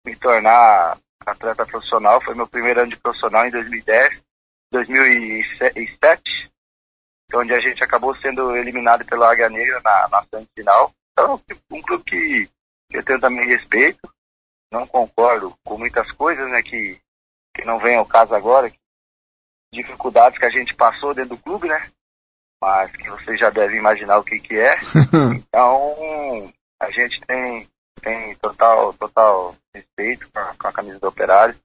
[0.04, 2.20] me tornar atleta profissional.
[2.20, 4.20] Foi meu primeiro ano de profissional em 2010,
[4.72, 6.50] 2007,
[7.32, 10.92] onde a gente acabou sendo eliminado pela Águia Negra na, na semifinal.
[11.12, 12.50] Então, um clube que,
[12.90, 14.00] que eu tenho também respeito.
[14.72, 17.00] Não concordo com muitas coisas, né, que,
[17.54, 18.68] que não vem ao caso agora,
[19.72, 21.88] dificuldades que a gente passou dentro do clube, né?
[22.60, 24.76] Mas que você já deve imaginar o que que é.
[25.36, 27.68] então, a gente tem,
[28.00, 31.58] tem total, total respeito com a, com a camisa do Operário.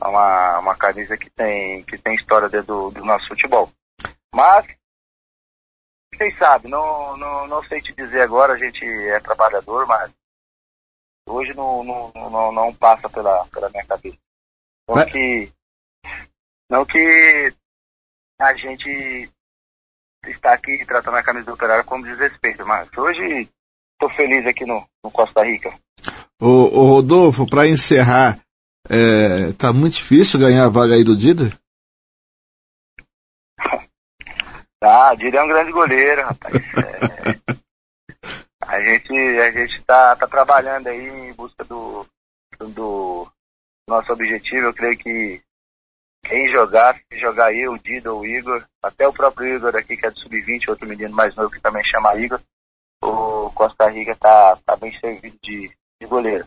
[0.00, 3.70] É uma, uma camisa que tem, que tem história dentro do, do nosso futebol.
[4.32, 4.66] Mas,
[6.16, 10.12] quem sabe, não, não, não sei te dizer agora, a gente é trabalhador, mas
[11.28, 14.18] hoje não, não, não, não passa pela, pela minha cabeça.
[14.88, 15.52] Não que,
[16.70, 17.54] não que
[18.40, 19.30] a gente
[20.30, 23.48] estar aqui tratando a camisa do operário como desrespeito, mas hoje
[23.92, 25.72] estou feliz aqui no, no, Costa Rica.
[26.40, 28.38] O, o Rodolfo, para encerrar,
[28.88, 31.52] é, tá muito difícil ganhar a vaga aí do Dida?
[34.82, 36.54] ah, Dida é um grande goleiro, rapaz.
[36.54, 37.58] É,
[38.66, 42.06] a gente a gente tá, tá trabalhando aí em busca do,
[42.60, 43.26] do
[43.88, 44.66] nosso objetivo.
[44.66, 45.42] Eu creio que
[46.24, 49.96] quem jogar, se jogar eu, o Dido ou o Igor, até o próprio Igor aqui,
[49.96, 52.40] que é do Sub-20, outro menino mais novo que também chama Igor,
[53.02, 56.44] o Costa Rica tá, tá bem servido de, de goleiro.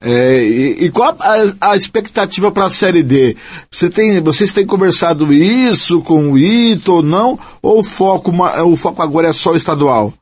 [0.00, 3.36] É, e, e, qual a, a expectativa para a Série D?
[3.70, 7.38] Você tem, vocês têm conversado isso com o Ito ou não?
[7.62, 10.12] Ou o foco, o foco agora é só o estadual?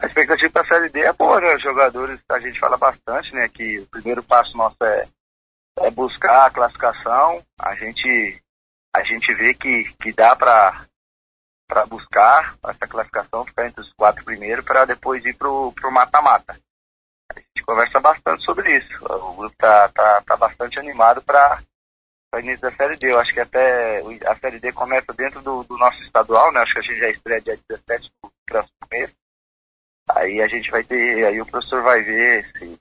[0.00, 1.54] A expectativa para a Série D é boa, né?
[1.54, 3.48] Os jogadores, a gente fala bastante, né?
[3.48, 5.06] Que o primeiro passo nosso é
[5.78, 7.42] é buscar a classificação.
[7.58, 8.42] A gente,
[8.94, 10.86] a gente vê que, que dá para
[11.72, 16.54] para buscar essa classificação, ficar entre os quatro primeiros, para depois ir para o mata-mata.
[17.34, 19.02] A gente conversa bastante sobre isso.
[19.06, 21.62] O grupo está tá, tá bastante animado para
[22.34, 23.10] o início da Série D.
[23.10, 26.60] Eu acho que até a Série D começa dentro do, do nosso estadual, né?
[26.60, 29.10] Acho que a gente já estreia dia 17 do próximo mês.
[30.10, 32.78] Aí a gente vai ter, aí o professor vai ver se,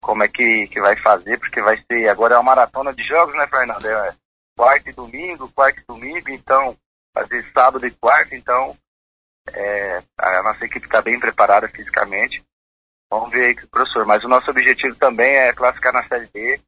[0.00, 3.34] como é que, que vai fazer, porque vai ser, agora é uma maratona de jogos,
[3.34, 3.86] né, Fernando?
[3.86, 4.14] É
[4.56, 6.76] quarta e domingo, quarta e domingo, então,
[7.14, 8.76] fazer sábado e quarta, então,
[9.52, 12.42] é, a nossa equipe está bem preparada fisicamente.
[13.10, 14.04] Vamos ver aí professor.
[14.06, 16.60] Mas o nosso objetivo também é classificar na Série D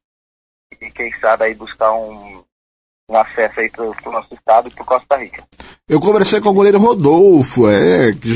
[0.79, 2.43] e quem sabe aí buscar um,
[3.09, 5.43] um acesso aí para o nosso estado e para Costa Rica.
[5.87, 8.31] Eu conversei com o goleiro Rodolfo, é, que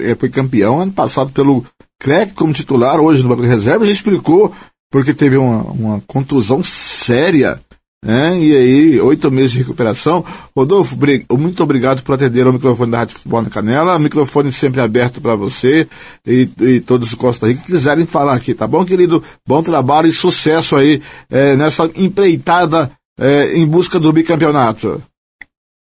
[0.00, 1.66] é, foi campeão ano passado pelo
[2.00, 4.54] Crack como titular, hoje no banco de reserva, já explicou
[4.90, 7.60] porque teve uma, uma contusão séria,
[8.04, 8.38] né?
[8.38, 10.24] E aí, oito meses de recuperação.
[10.54, 10.96] Rodolfo,
[11.32, 13.96] muito obrigado por atender o microfone da Rádio Futebol na Canela.
[13.96, 15.88] O microfone sempre aberto para você
[16.24, 19.24] e, e, todos os Costa Rica que quiserem falar aqui, tá bom, querido?
[19.44, 25.02] Bom trabalho e sucesso aí é, nessa empreitada é, em busca do bicampeonato.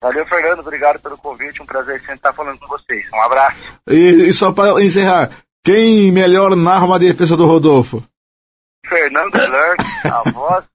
[0.02, 0.60] Valeu, Fernando.
[0.60, 1.62] Obrigado pelo convite.
[1.62, 3.06] Um prazer sempre estar falando com vocês.
[3.14, 3.58] Um abraço.
[3.90, 5.30] E, e só para encerrar,
[5.64, 8.04] quem melhor narra uma defesa do Rodolfo?
[8.88, 10.66] Fernando Blanc, a voz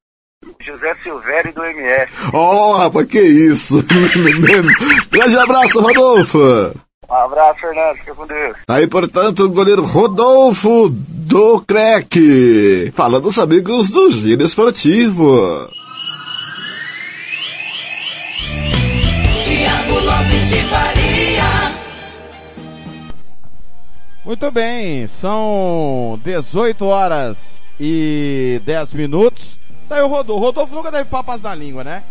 [0.60, 2.12] José Silvério do MS.
[2.32, 3.82] Oh, rapaz, que isso!
[5.10, 6.74] Grande abraço, Rodolfo!
[7.08, 7.96] Um abraço, Fernando.
[7.96, 8.56] Fica com Deus.
[8.68, 12.92] Aí, portanto, o goleiro Rodolfo do CREC.
[12.94, 15.68] Falando dos amigos do Giro Esportivo.
[24.24, 29.60] Muito bem, são 18 horas e 10 minutos.
[29.86, 30.40] Tá o Rodolfo.
[30.40, 32.02] O Rodolfo nunca teve papas na língua, né?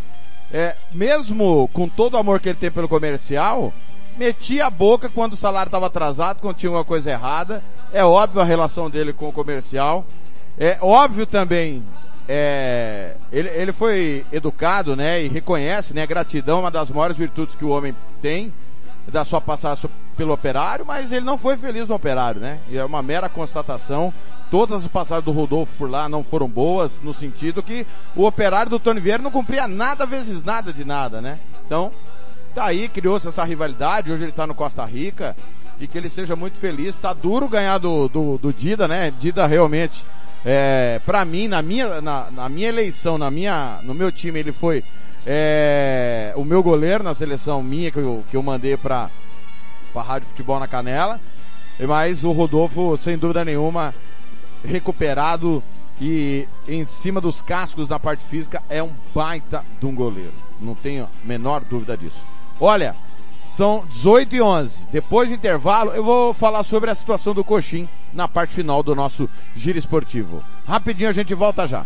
[0.54, 3.74] É, mesmo com todo o amor que ele tem pelo comercial,
[4.16, 7.64] metia a boca quando o salário estava atrasado, quando tinha uma coisa errada.
[7.92, 10.06] É óbvio a relação dele com o comercial.
[10.56, 11.84] É óbvio também,
[12.30, 17.66] é, ele, ele foi educado, né, e reconhece, né, gratidão, uma das maiores virtudes que
[17.66, 18.54] o homem tem,
[19.08, 22.60] da sua passagem pelo operário, mas ele não foi feliz no operário, né?
[22.70, 24.14] E é uma mera constatação.
[24.50, 28.70] Todas as passagens do Rodolfo por lá não foram boas, no sentido que o operário
[28.70, 31.40] do Tony Vieira não cumpria nada vezes nada de nada, né?
[31.66, 31.92] Então,
[32.54, 35.36] tá aí, criou-se essa rivalidade, hoje ele tá no Costa Rica,
[35.80, 36.96] e que ele seja muito feliz.
[36.98, 39.12] Tá duro ganhar do, do, do Dida, né?
[39.18, 40.06] Dida realmente,
[40.46, 44.52] é, pra mim, na minha, na, na minha eleição, na minha, no meu time, ele
[44.52, 44.84] foi
[45.26, 49.10] é, o meu goleiro na seleção minha que eu, que eu mandei para
[49.96, 51.20] a Rádio Futebol na Canela.
[51.88, 53.94] Mas o Rodolfo, sem dúvida nenhuma,
[54.64, 55.64] recuperado
[56.00, 60.34] e em cima dos cascos na parte física é um baita de um goleiro.
[60.60, 62.26] Não tenho a menor dúvida disso.
[62.60, 62.96] Olha,
[63.48, 64.88] são 18 e 11.
[64.92, 68.96] Depois do intervalo, eu vou falar sobre a situação do Coxim na parte final do
[68.96, 70.44] nosso giro esportivo.
[70.66, 71.86] Rapidinho a gente volta já.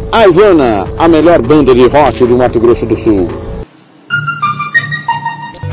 [0.13, 3.29] A Ivana, a melhor banda de rock do Mato Grosso do Sul.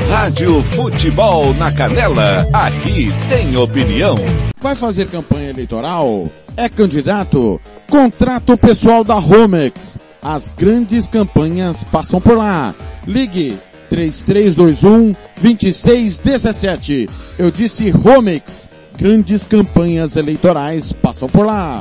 [0.09, 2.47] Rádio Futebol na Canela.
[2.53, 4.15] Aqui tem opinião.
[4.61, 6.31] Vai fazer campanha eleitoral?
[6.57, 7.61] É candidato?
[7.91, 9.99] Contrato pessoal da Romex.
[10.23, 12.73] As grandes campanhas passam por lá.
[13.09, 13.59] Ligue
[13.91, 17.11] 3321 2617.
[17.37, 18.69] Eu disse Romex.
[18.97, 21.81] Grandes campanhas eleitorais passam por lá.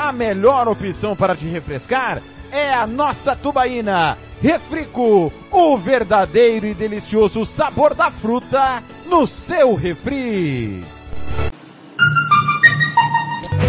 [0.00, 4.16] A melhor opção para te refrescar é a nossa tubaína.
[4.40, 10.82] Refrico, o verdadeiro e delicioso sabor da fruta no seu refri.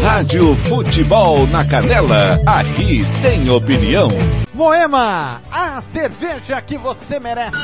[0.01, 2.39] Rádio Futebol na Canela.
[2.47, 4.07] Aqui tem opinião.
[4.53, 7.57] Moema, a cerveja que você merece.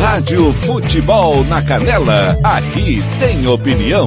[0.00, 2.34] Rádio Futebol na Canela.
[2.42, 4.06] Aqui tem opinião.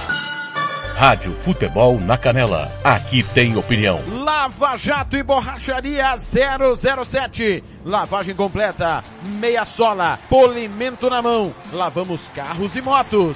[1.01, 2.71] Rádio Futebol na Canela.
[2.83, 4.03] Aqui tem opinião.
[4.23, 7.63] Lava Jato e Borracharia 007.
[7.83, 9.03] Lavagem completa,
[9.39, 11.51] meia sola, polimento na mão.
[11.73, 13.35] Lavamos carros e motos.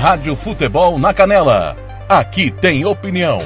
[0.00, 1.76] Rádio Futebol na Canela.
[2.08, 3.38] Aqui tem opinião.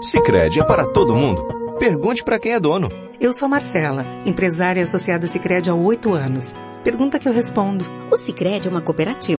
[0.00, 1.46] Sicredi é para todo mundo.
[1.78, 2.88] Pergunte para quem é dono.
[3.20, 6.54] Eu sou Marcela, empresária associada Sicredi há oito anos.
[6.82, 7.84] Pergunta que eu respondo.
[8.10, 9.36] O Sicredi é uma cooperativa.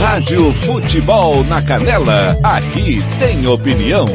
[0.00, 2.38] Rádio Futebol na Canela.
[2.42, 4.06] Aqui tem opinião.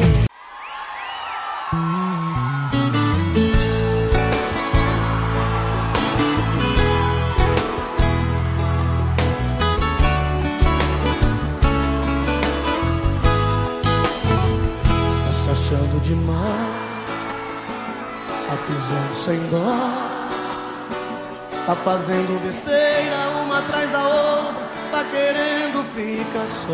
[21.70, 26.74] Tá fazendo besteira uma atrás da outra, tá querendo ficar só.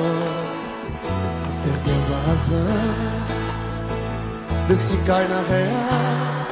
[1.66, 2.56] Perdendo a razão,
[4.70, 6.48] vê se cai na real.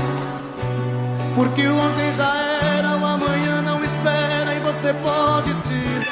[1.36, 2.36] Porque o ontem já
[2.76, 6.04] era, o amanhã não espera e você pode se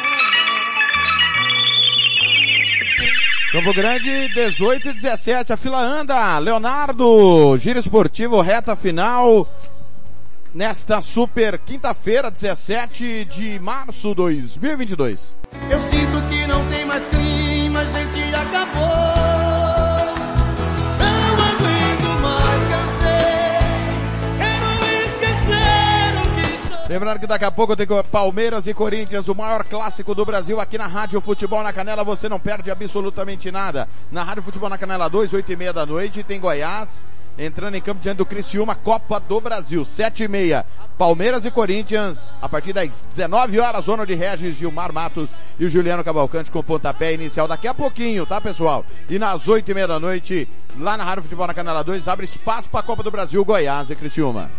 [3.51, 6.39] Campo Grande, 18 e 17, a fila anda.
[6.39, 9.45] Leonardo, giro esportivo, reta final.
[10.53, 15.37] Nesta super quinta-feira, 17 de março de 2022.
[15.69, 18.83] Eu sinto que não tem mais clima, a gente acabou.
[20.99, 23.61] Não aguento mais, cansei.
[24.39, 24.67] Quero
[25.05, 26.89] esquecer o que.
[26.91, 30.77] Lembrando que daqui a pouco tem Palmeiras e Corinthians, o maior clássico do Brasil aqui
[30.77, 32.03] na Rádio Futebol na Canela.
[32.03, 33.87] Você não perde absolutamente nada.
[34.11, 37.05] Na Rádio Futebol na Canela 2, 8 e meia da noite, tem Goiás.
[37.37, 40.65] Entrando em campo diante do Criciúma, Copa do Brasil, 7 e meia.
[40.97, 45.29] Palmeiras e Corinthians, a partir das 19 horas, zona de Regis, Gilmar Matos
[45.59, 48.85] e Juliano Cavalcante com o pontapé inicial daqui a pouquinho, tá pessoal?
[49.09, 52.25] E nas 8 e meia da noite, lá na Rádio Futebol na Canela 2, abre
[52.25, 54.51] espaço para a Copa do Brasil, Goiás e Criciúma.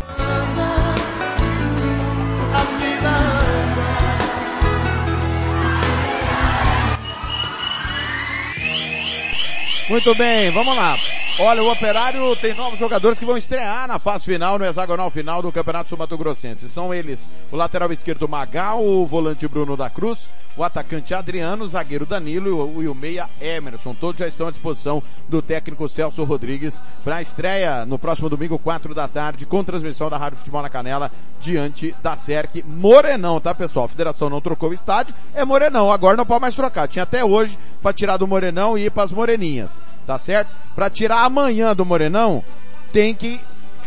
[9.89, 10.97] Muito bem, vamos lá.
[11.45, 15.43] Olha, o Operário tem novos jogadores que vão estrear na fase final, no hexagonal final
[15.43, 16.69] do Campeonato Sumato Grossense.
[16.69, 21.67] São eles o lateral esquerdo Magal, o volante Bruno da Cruz, o atacante Adriano, o
[21.67, 23.93] zagueiro Danilo e o, meia Emerson.
[23.93, 28.57] Todos já estão à disposição do técnico Celso Rodrigues para a estreia no próximo domingo,
[28.57, 33.53] 4 da tarde, com transmissão da Rádio Futebol na Canela, diante da SERC Morenão, tá
[33.53, 33.87] pessoal?
[33.87, 36.87] A federação não trocou o estádio, é Morenão, agora não pode mais trocar.
[36.87, 40.51] Tinha até hoje para tirar do Morenão e ir para as Moreninhas tá certo?
[40.75, 42.43] Para tirar amanhã do Morenão,
[42.93, 43.41] tem que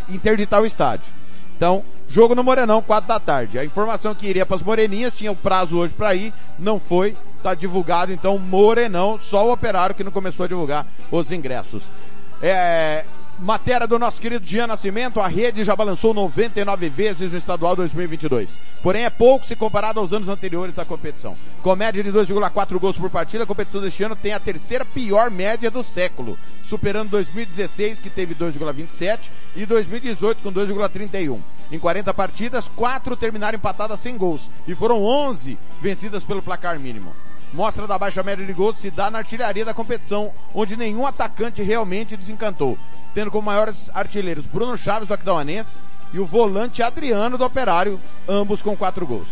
[0.10, 1.14] interditar o estádio.
[1.56, 3.58] Então, jogo no Morenão, 4 da tarde.
[3.58, 7.18] A informação que iria para as Moreninhas, tinha o prazo hoje para ir, não foi,
[7.42, 11.92] tá divulgado, então Morenão, só o operário que não começou a divulgar os ingressos.
[12.42, 13.06] É,
[13.38, 18.58] Matéria do nosso querido Jean Nascimento, a rede já balançou 99 vezes no estadual 2022.
[18.82, 21.36] Porém é pouco se comparado aos anos anteriores da competição.
[21.62, 25.30] Com média de 2,4 gols por partida, a competição deste ano tem a terceira pior
[25.30, 31.42] média do século, superando 2016 que teve 2,27 e 2018 com 2,31.
[31.70, 37.14] Em 40 partidas, 4 terminaram empatadas sem gols e foram 11 vencidas pelo placar mínimo
[37.56, 41.64] mostra da baixa média de gols se dá na artilharia da competição, onde nenhum atacante
[41.64, 42.78] realmente desencantou,
[43.14, 45.80] tendo como maiores artilheiros Bruno Chaves do Aquidauanense
[46.14, 47.98] e o volante Adriano do Operário,
[48.28, 49.30] ambos com quatro gols.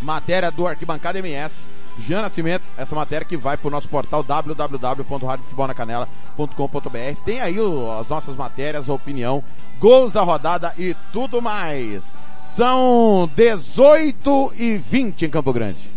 [0.00, 1.64] Matéria do Arquibancada MS,
[1.98, 7.20] Jean Nascimento, essa matéria que vai para o nosso portal www.radiofutebolnacanela.com.br.
[7.24, 9.42] Tem aí o, as nossas matérias, a opinião,
[9.80, 12.16] gols da rodada e tudo mais.
[12.44, 15.90] São 18 e 20 em Campo Grande.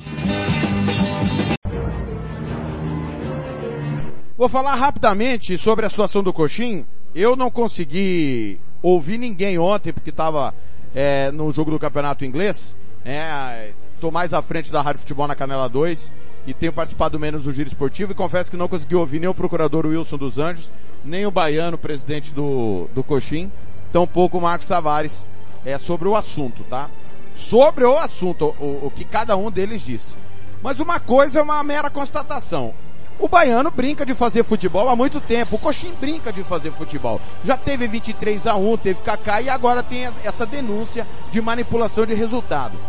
[4.40, 6.86] Vou falar rapidamente sobre a situação do Coxim.
[7.14, 10.56] Eu não consegui ouvir ninguém ontem porque estava
[10.96, 12.74] é, no jogo do campeonato inglês.
[13.04, 16.10] É, tô mais à frente da Rádio Futebol na Canela 2
[16.48, 19.36] e tenho participado menos do giro esportivo e confesso que não consegui ouvir nem o
[19.36, 20.72] procurador Wilson dos Anjos,
[21.04, 23.52] nem o baiano, presidente do, do Coxim,
[23.92, 25.28] tampouco o Marcos Tavares,
[25.66, 26.90] é, sobre o assunto, tá?
[27.34, 30.16] Sobre o assunto, o, o que cada um deles disse.
[30.64, 32.74] Mas uma coisa é uma mera constatação.
[33.20, 35.58] O baiano brinca de fazer futebol há muito tempo.
[35.58, 37.20] O Coxim brinca de fazer futebol.
[37.44, 42.14] Já teve 23 a 1, teve Kaká e agora tem essa denúncia de manipulação de
[42.14, 42.80] resultado.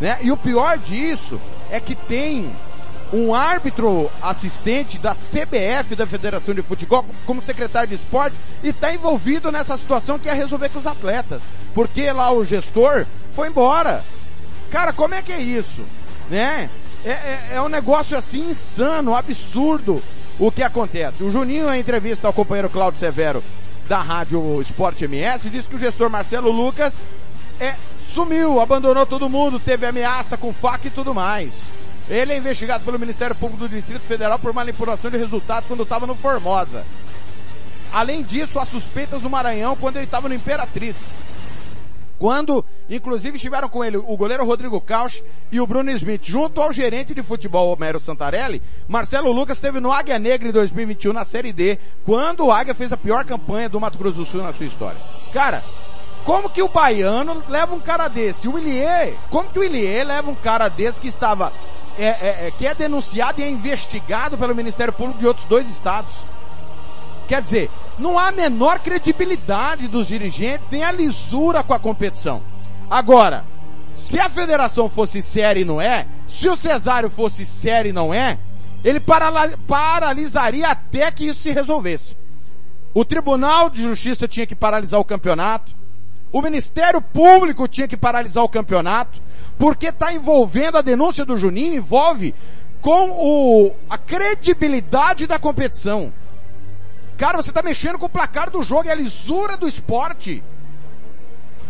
[0.00, 0.16] Né?
[0.22, 2.54] E o pior disso é que tem
[3.12, 8.94] um árbitro assistente da CBF, da Federação de Futebol, como secretário de esporte, e está
[8.94, 11.42] envolvido nessa situação que é resolver com os atletas.
[11.74, 14.04] Porque lá o gestor foi embora.
[14.70, 15.84] Cara, como é que é isso?
[16.30, 16.70] Né?
[17.04, 20.02] É, é, é um negócio assim insano, absurdo
[20.38, 21.22] o que acontece.
[21.24, 23.42] O Juninho, em entrevista ao companheiro Cláudio Severo
[23.88, 27.04] da Rádio Esporte MS, disse que o gestor Marcelo Lucas
[27.58, 31.64] é, sumiu, abandonou todo mundo, teve ameaça com faca e tudo mais.
[32.08, 36.06] Ele é investigado pelo Ministério Público do Distrito Federal por manipulação de resultados quando estava
[36.06, 36.84] no Formosa.
[37.92, 40.96] Além disso, há suspeitas no Maranhão quando ele estava no Imperatriz.
[42.20, 46.70] Quando, inclusive, estiveram com ele o goleiro Rodrigo Cauch e o Bruno Smith, junto ao
[46.70, 51.50] gerente de futebol Homero Santarelli, Marcelo Lucas esteve no Águia Negra em 2021 na Série
[51.50, 54.66] D, quando o Águia fez a pior campanha do Mato Grosso do Sul na sua
[54.66, 55.00] história.
[55.32, 55.64] Cara,
[56.22, 58.46] como que o baiano leva um cara desse?
[58.46, 61.54] O Willier, como que o Willier leva um cara desse que estava,
[61.98, 65.70] é, é, é, que é denunciado e é investigado pelo Ministério Público de outros dois
[65.70, 66.26] estados?
[67.30, 72.42] Quer dizer, não há a menor credibilidade dos dirigentes, nem a lisura com a competição.
[72.90, 73.44] Agora,
[73.94, 78.12] se a federação fosse séria e não é, se o Cesário fosse sério e não
[78.12, 78.36] é,
[78.82, 82.16] ele paralisaria até que isso se resolvesse.
[82.92, 85.70] O Tribunal de Justiça tinha que paralisar o campeonato.
[86.32, 89.22] O Ministério Público tinha que paralisar o campeonato,
[89.56, 92.34] porque está envolvendo a denúncia do Juninho, envolve
[92.80, 96.12] com o, a credibilidade da competição.
[97.20, 100.42] Cara, você está mexendo com o placar do jogo e a lisura do esporte.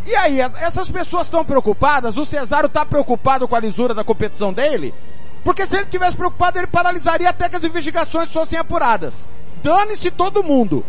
[0.06, 2.16] E aí, essas pessoas estão preocupadas?
[2.16, 4.94] O Cesário está preocupado com a lisura da competição dele?
[5.42, 9.28] Porque se ele tivesse preocupado, ele paralisaria até que as investigações fossem apuradas.
[9.60, 10.86] Dane-se todo mundo.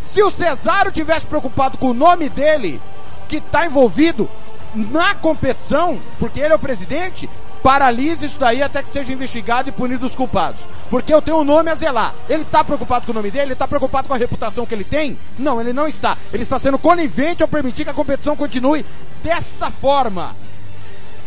[0.00, 2.82] Se o Cesário tivesse preocupado com o nome dele,
[3.28, 4.28] que está envolvido
[4.74, 7.30] na competição, porque ele é o presidente,
[7.62, 10.60] paralise isso daí até que seja investigado e punido os culpados.
[10.88, 12.14] Porque eu tenho um nome a zelar.
[12.28, 13.46] Ele está preocupado com o nome dele?
[13.46, 15.18] Ele está preocupado com a reputação que ele tem?
[15.38, 16.16] Não, ele não está.
[16.32, 18.84] Ele está sendo conivente ao permitir que a competição continue
[19.22, 20.34] desta forma.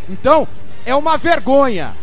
[0.09, 0.47] Então,
[0.85, 1.93] é uma vergonha.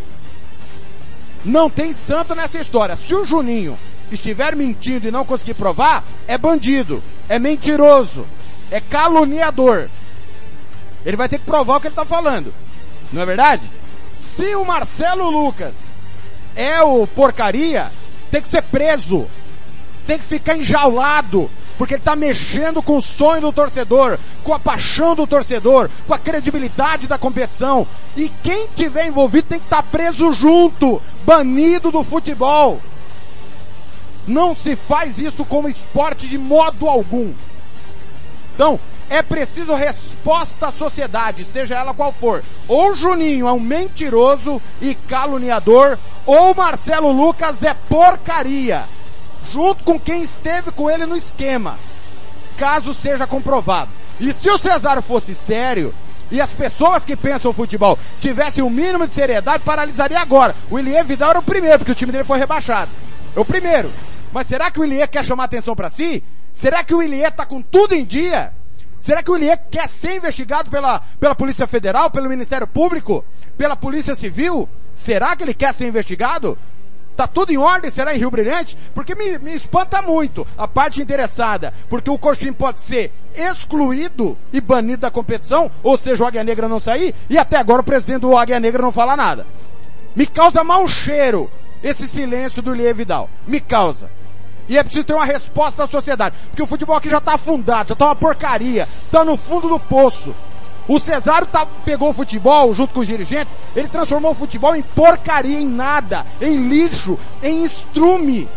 [1.44, 2.96] Não tem santo nessa história.
[2.96, 3.78] Se o Juninho
[4.10, 8.26] estiver mentindo e não conseguir provar, é bandido, é mentiroso,
[8.70, 9.88] é caluniador.
[11.04, 12.52] Ele vai ter que provar o que ele está falando.
[13.12, 13.70] Não é verdade?
[14.40, 15.92] Se o Marcelo Lucas
[16.56, 17.92] é o porcaria,
[18.30, 19.26] tem que ser preso.
[20.06, 21.50] Tem que ficar enjaulado.
[21.76, 26.14] Porque ele está mexendo com o sonho do torcedor, com a paixão do torcedor, com
[26.14, 27.86] a credibilidade da competição.
[28.16, 32.80] E quem tiver envolvido tem que estar tá preso junto, banido do futebol.
[34.26, 37.34] Não se faz isso como esporte de modo algum.
[38.54, 38.80] Então,
[39.10, 42.44] é preciso resposta à sociedade, seja ela qual for.
[42.68, 48.84] Ou Juninho é um mentiroso e caluniador, ou Marcelo Lucas é porcaria.
[49.52, 51.76] Junto com quem esteve com ele no esquema.
[52.56, 53.90] Caso seja comprovado.
[54.20, 55.92] E se o Cesário fosse sério,
[56.30, 60.54] e as pessoas que pensam futebol tivessem o um mínimo de seriedade, paralisaria agora.
[60.70, 62.92] O Ilie Vidal era o primeiro, porque o time dele foi rebaixado.
[63.34, 63.90] É o primeiro.
[64.32, 66.22] Mas será que o Ilie quer chamar atenção para si?
[66.52, 68.52] Será que o Ilie tá com tudo em dia?
[69.00, 73.24] Será que o Ilie quer ser investigado pela, pela Polícia Federal, pelo Ministério Público,
[73.56, 74.68] pela Polícia Civil?
[74.94, 76.56] Será que ele quer ser investigado?
[77.16, 78.76] Tá tudo em ordem, será em Rio Brilhante?
[78.94, 84.60] Porque me, me espanta muito a parte interessada, porque o Coxim pode ser excluído e
[84.60, 88.20] banido da competição, ou seja, o Águia Negra não sair, e até agora o presidente
[88.20, 89.46] do Águia Negra não fala nada.
[90.14, 91.50] Me causa mau cheiro
[91.82, 93.30] esse silêncio do Lie Vidal.
[93.46, 94.10] Me causa.
[94.70, 96.36] E é preciso ter uma resposta da sociedade.
[96.46, 99.80] Porque o futebol aqui já está afundado, já está uma porcaria, está no fundo do
[99.80, 100.32] poço.
[100.86, 104.82] O Cesário tá, pegou o futebol junto com os dirigentes, ele transformou o futebol em
[104.82, 108.48] porcaria, em nada, em lixo, em estrume.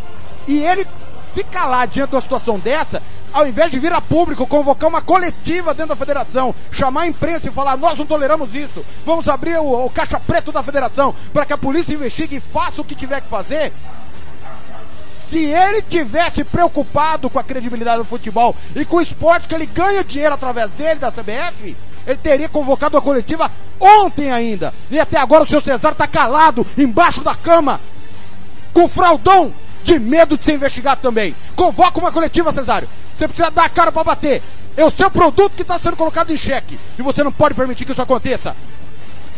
[0.47, 0.85] E ele
[1.17, 3.01] se calar diante de uma situação dessa,
[3.31, 7.47] ao invés de vir a público, convocar uma coletiva dentro da federação, chamar a imprensa
[7.47, 11.45] e falar, nós não toleramos isso, vamos abrir o, o caixa preto da federação para
[11.45, 13.73] que a polícia investigue e faça o que tiver que fazer,
[15.13, 19.65] se ele tivesse preocupado com a credibilidade do futebol e com o esporte que ele
[19.65, 24.73] ganha dinheiro através dele, da CBF, ele teria convocado a coletiva ontem ainda.
[24.89, 27.79] E até agora o seu Cesar está calado embaixo da cama,
[28.73, 29.53] com fraldão
[29.83, 31.35] de medo de ser investigado também.
[31.55, 32.89] Convoca uma coletiva, Cesário.
[33.13, 34.41] Você precisa dar a cara para bater.
[34.75, 36.79] É o seu produto que está sendo colocado em xeque.
[36.97, 38.55] E você não pode permitir que isso aconteça.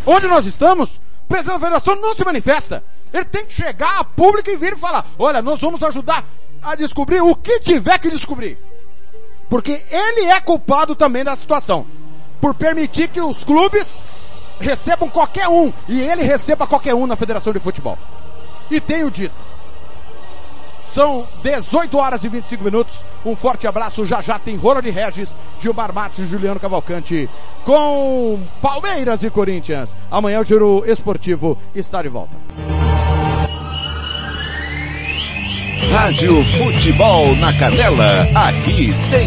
[0.05, 0.95] Onde nós estamos,
[1.25, 2.83] o presidente da federação não se manifesta.
[3.15, 6.25] Ele tem que chegar a público e vir e falar, olha, nós vamos ajudar
[6.61, 8.57] a descobrir o que tiver que descobrir.
[9.49, 11.85] Porque ele é culpado também da situação.
[12.41, 14.01] Por permitir que os clubes
[14.59, 15.71] recebam qualquer um.
[15.87, 17.97] E ele receba qualquer um na Federação de Futebol.
[18.69, 19.35] E tenho dito.
[20.85, 23.03] São 18 horas e 25 minutos.
[23.25, 24.05] Um forte abraço.
[24.05, 27.29] Já já tem Ronald Regis, Gilmar Matos e Juliano Cavalcante
[27.63, 29.95] com Palmeiras e Corinthians.
[30.09, 32.84] Amanhã o Giro Esportivo está de volta.
[35.91, 38.27] Rádio Futebol na Canela.
[38.35, 39.23] Aqui tem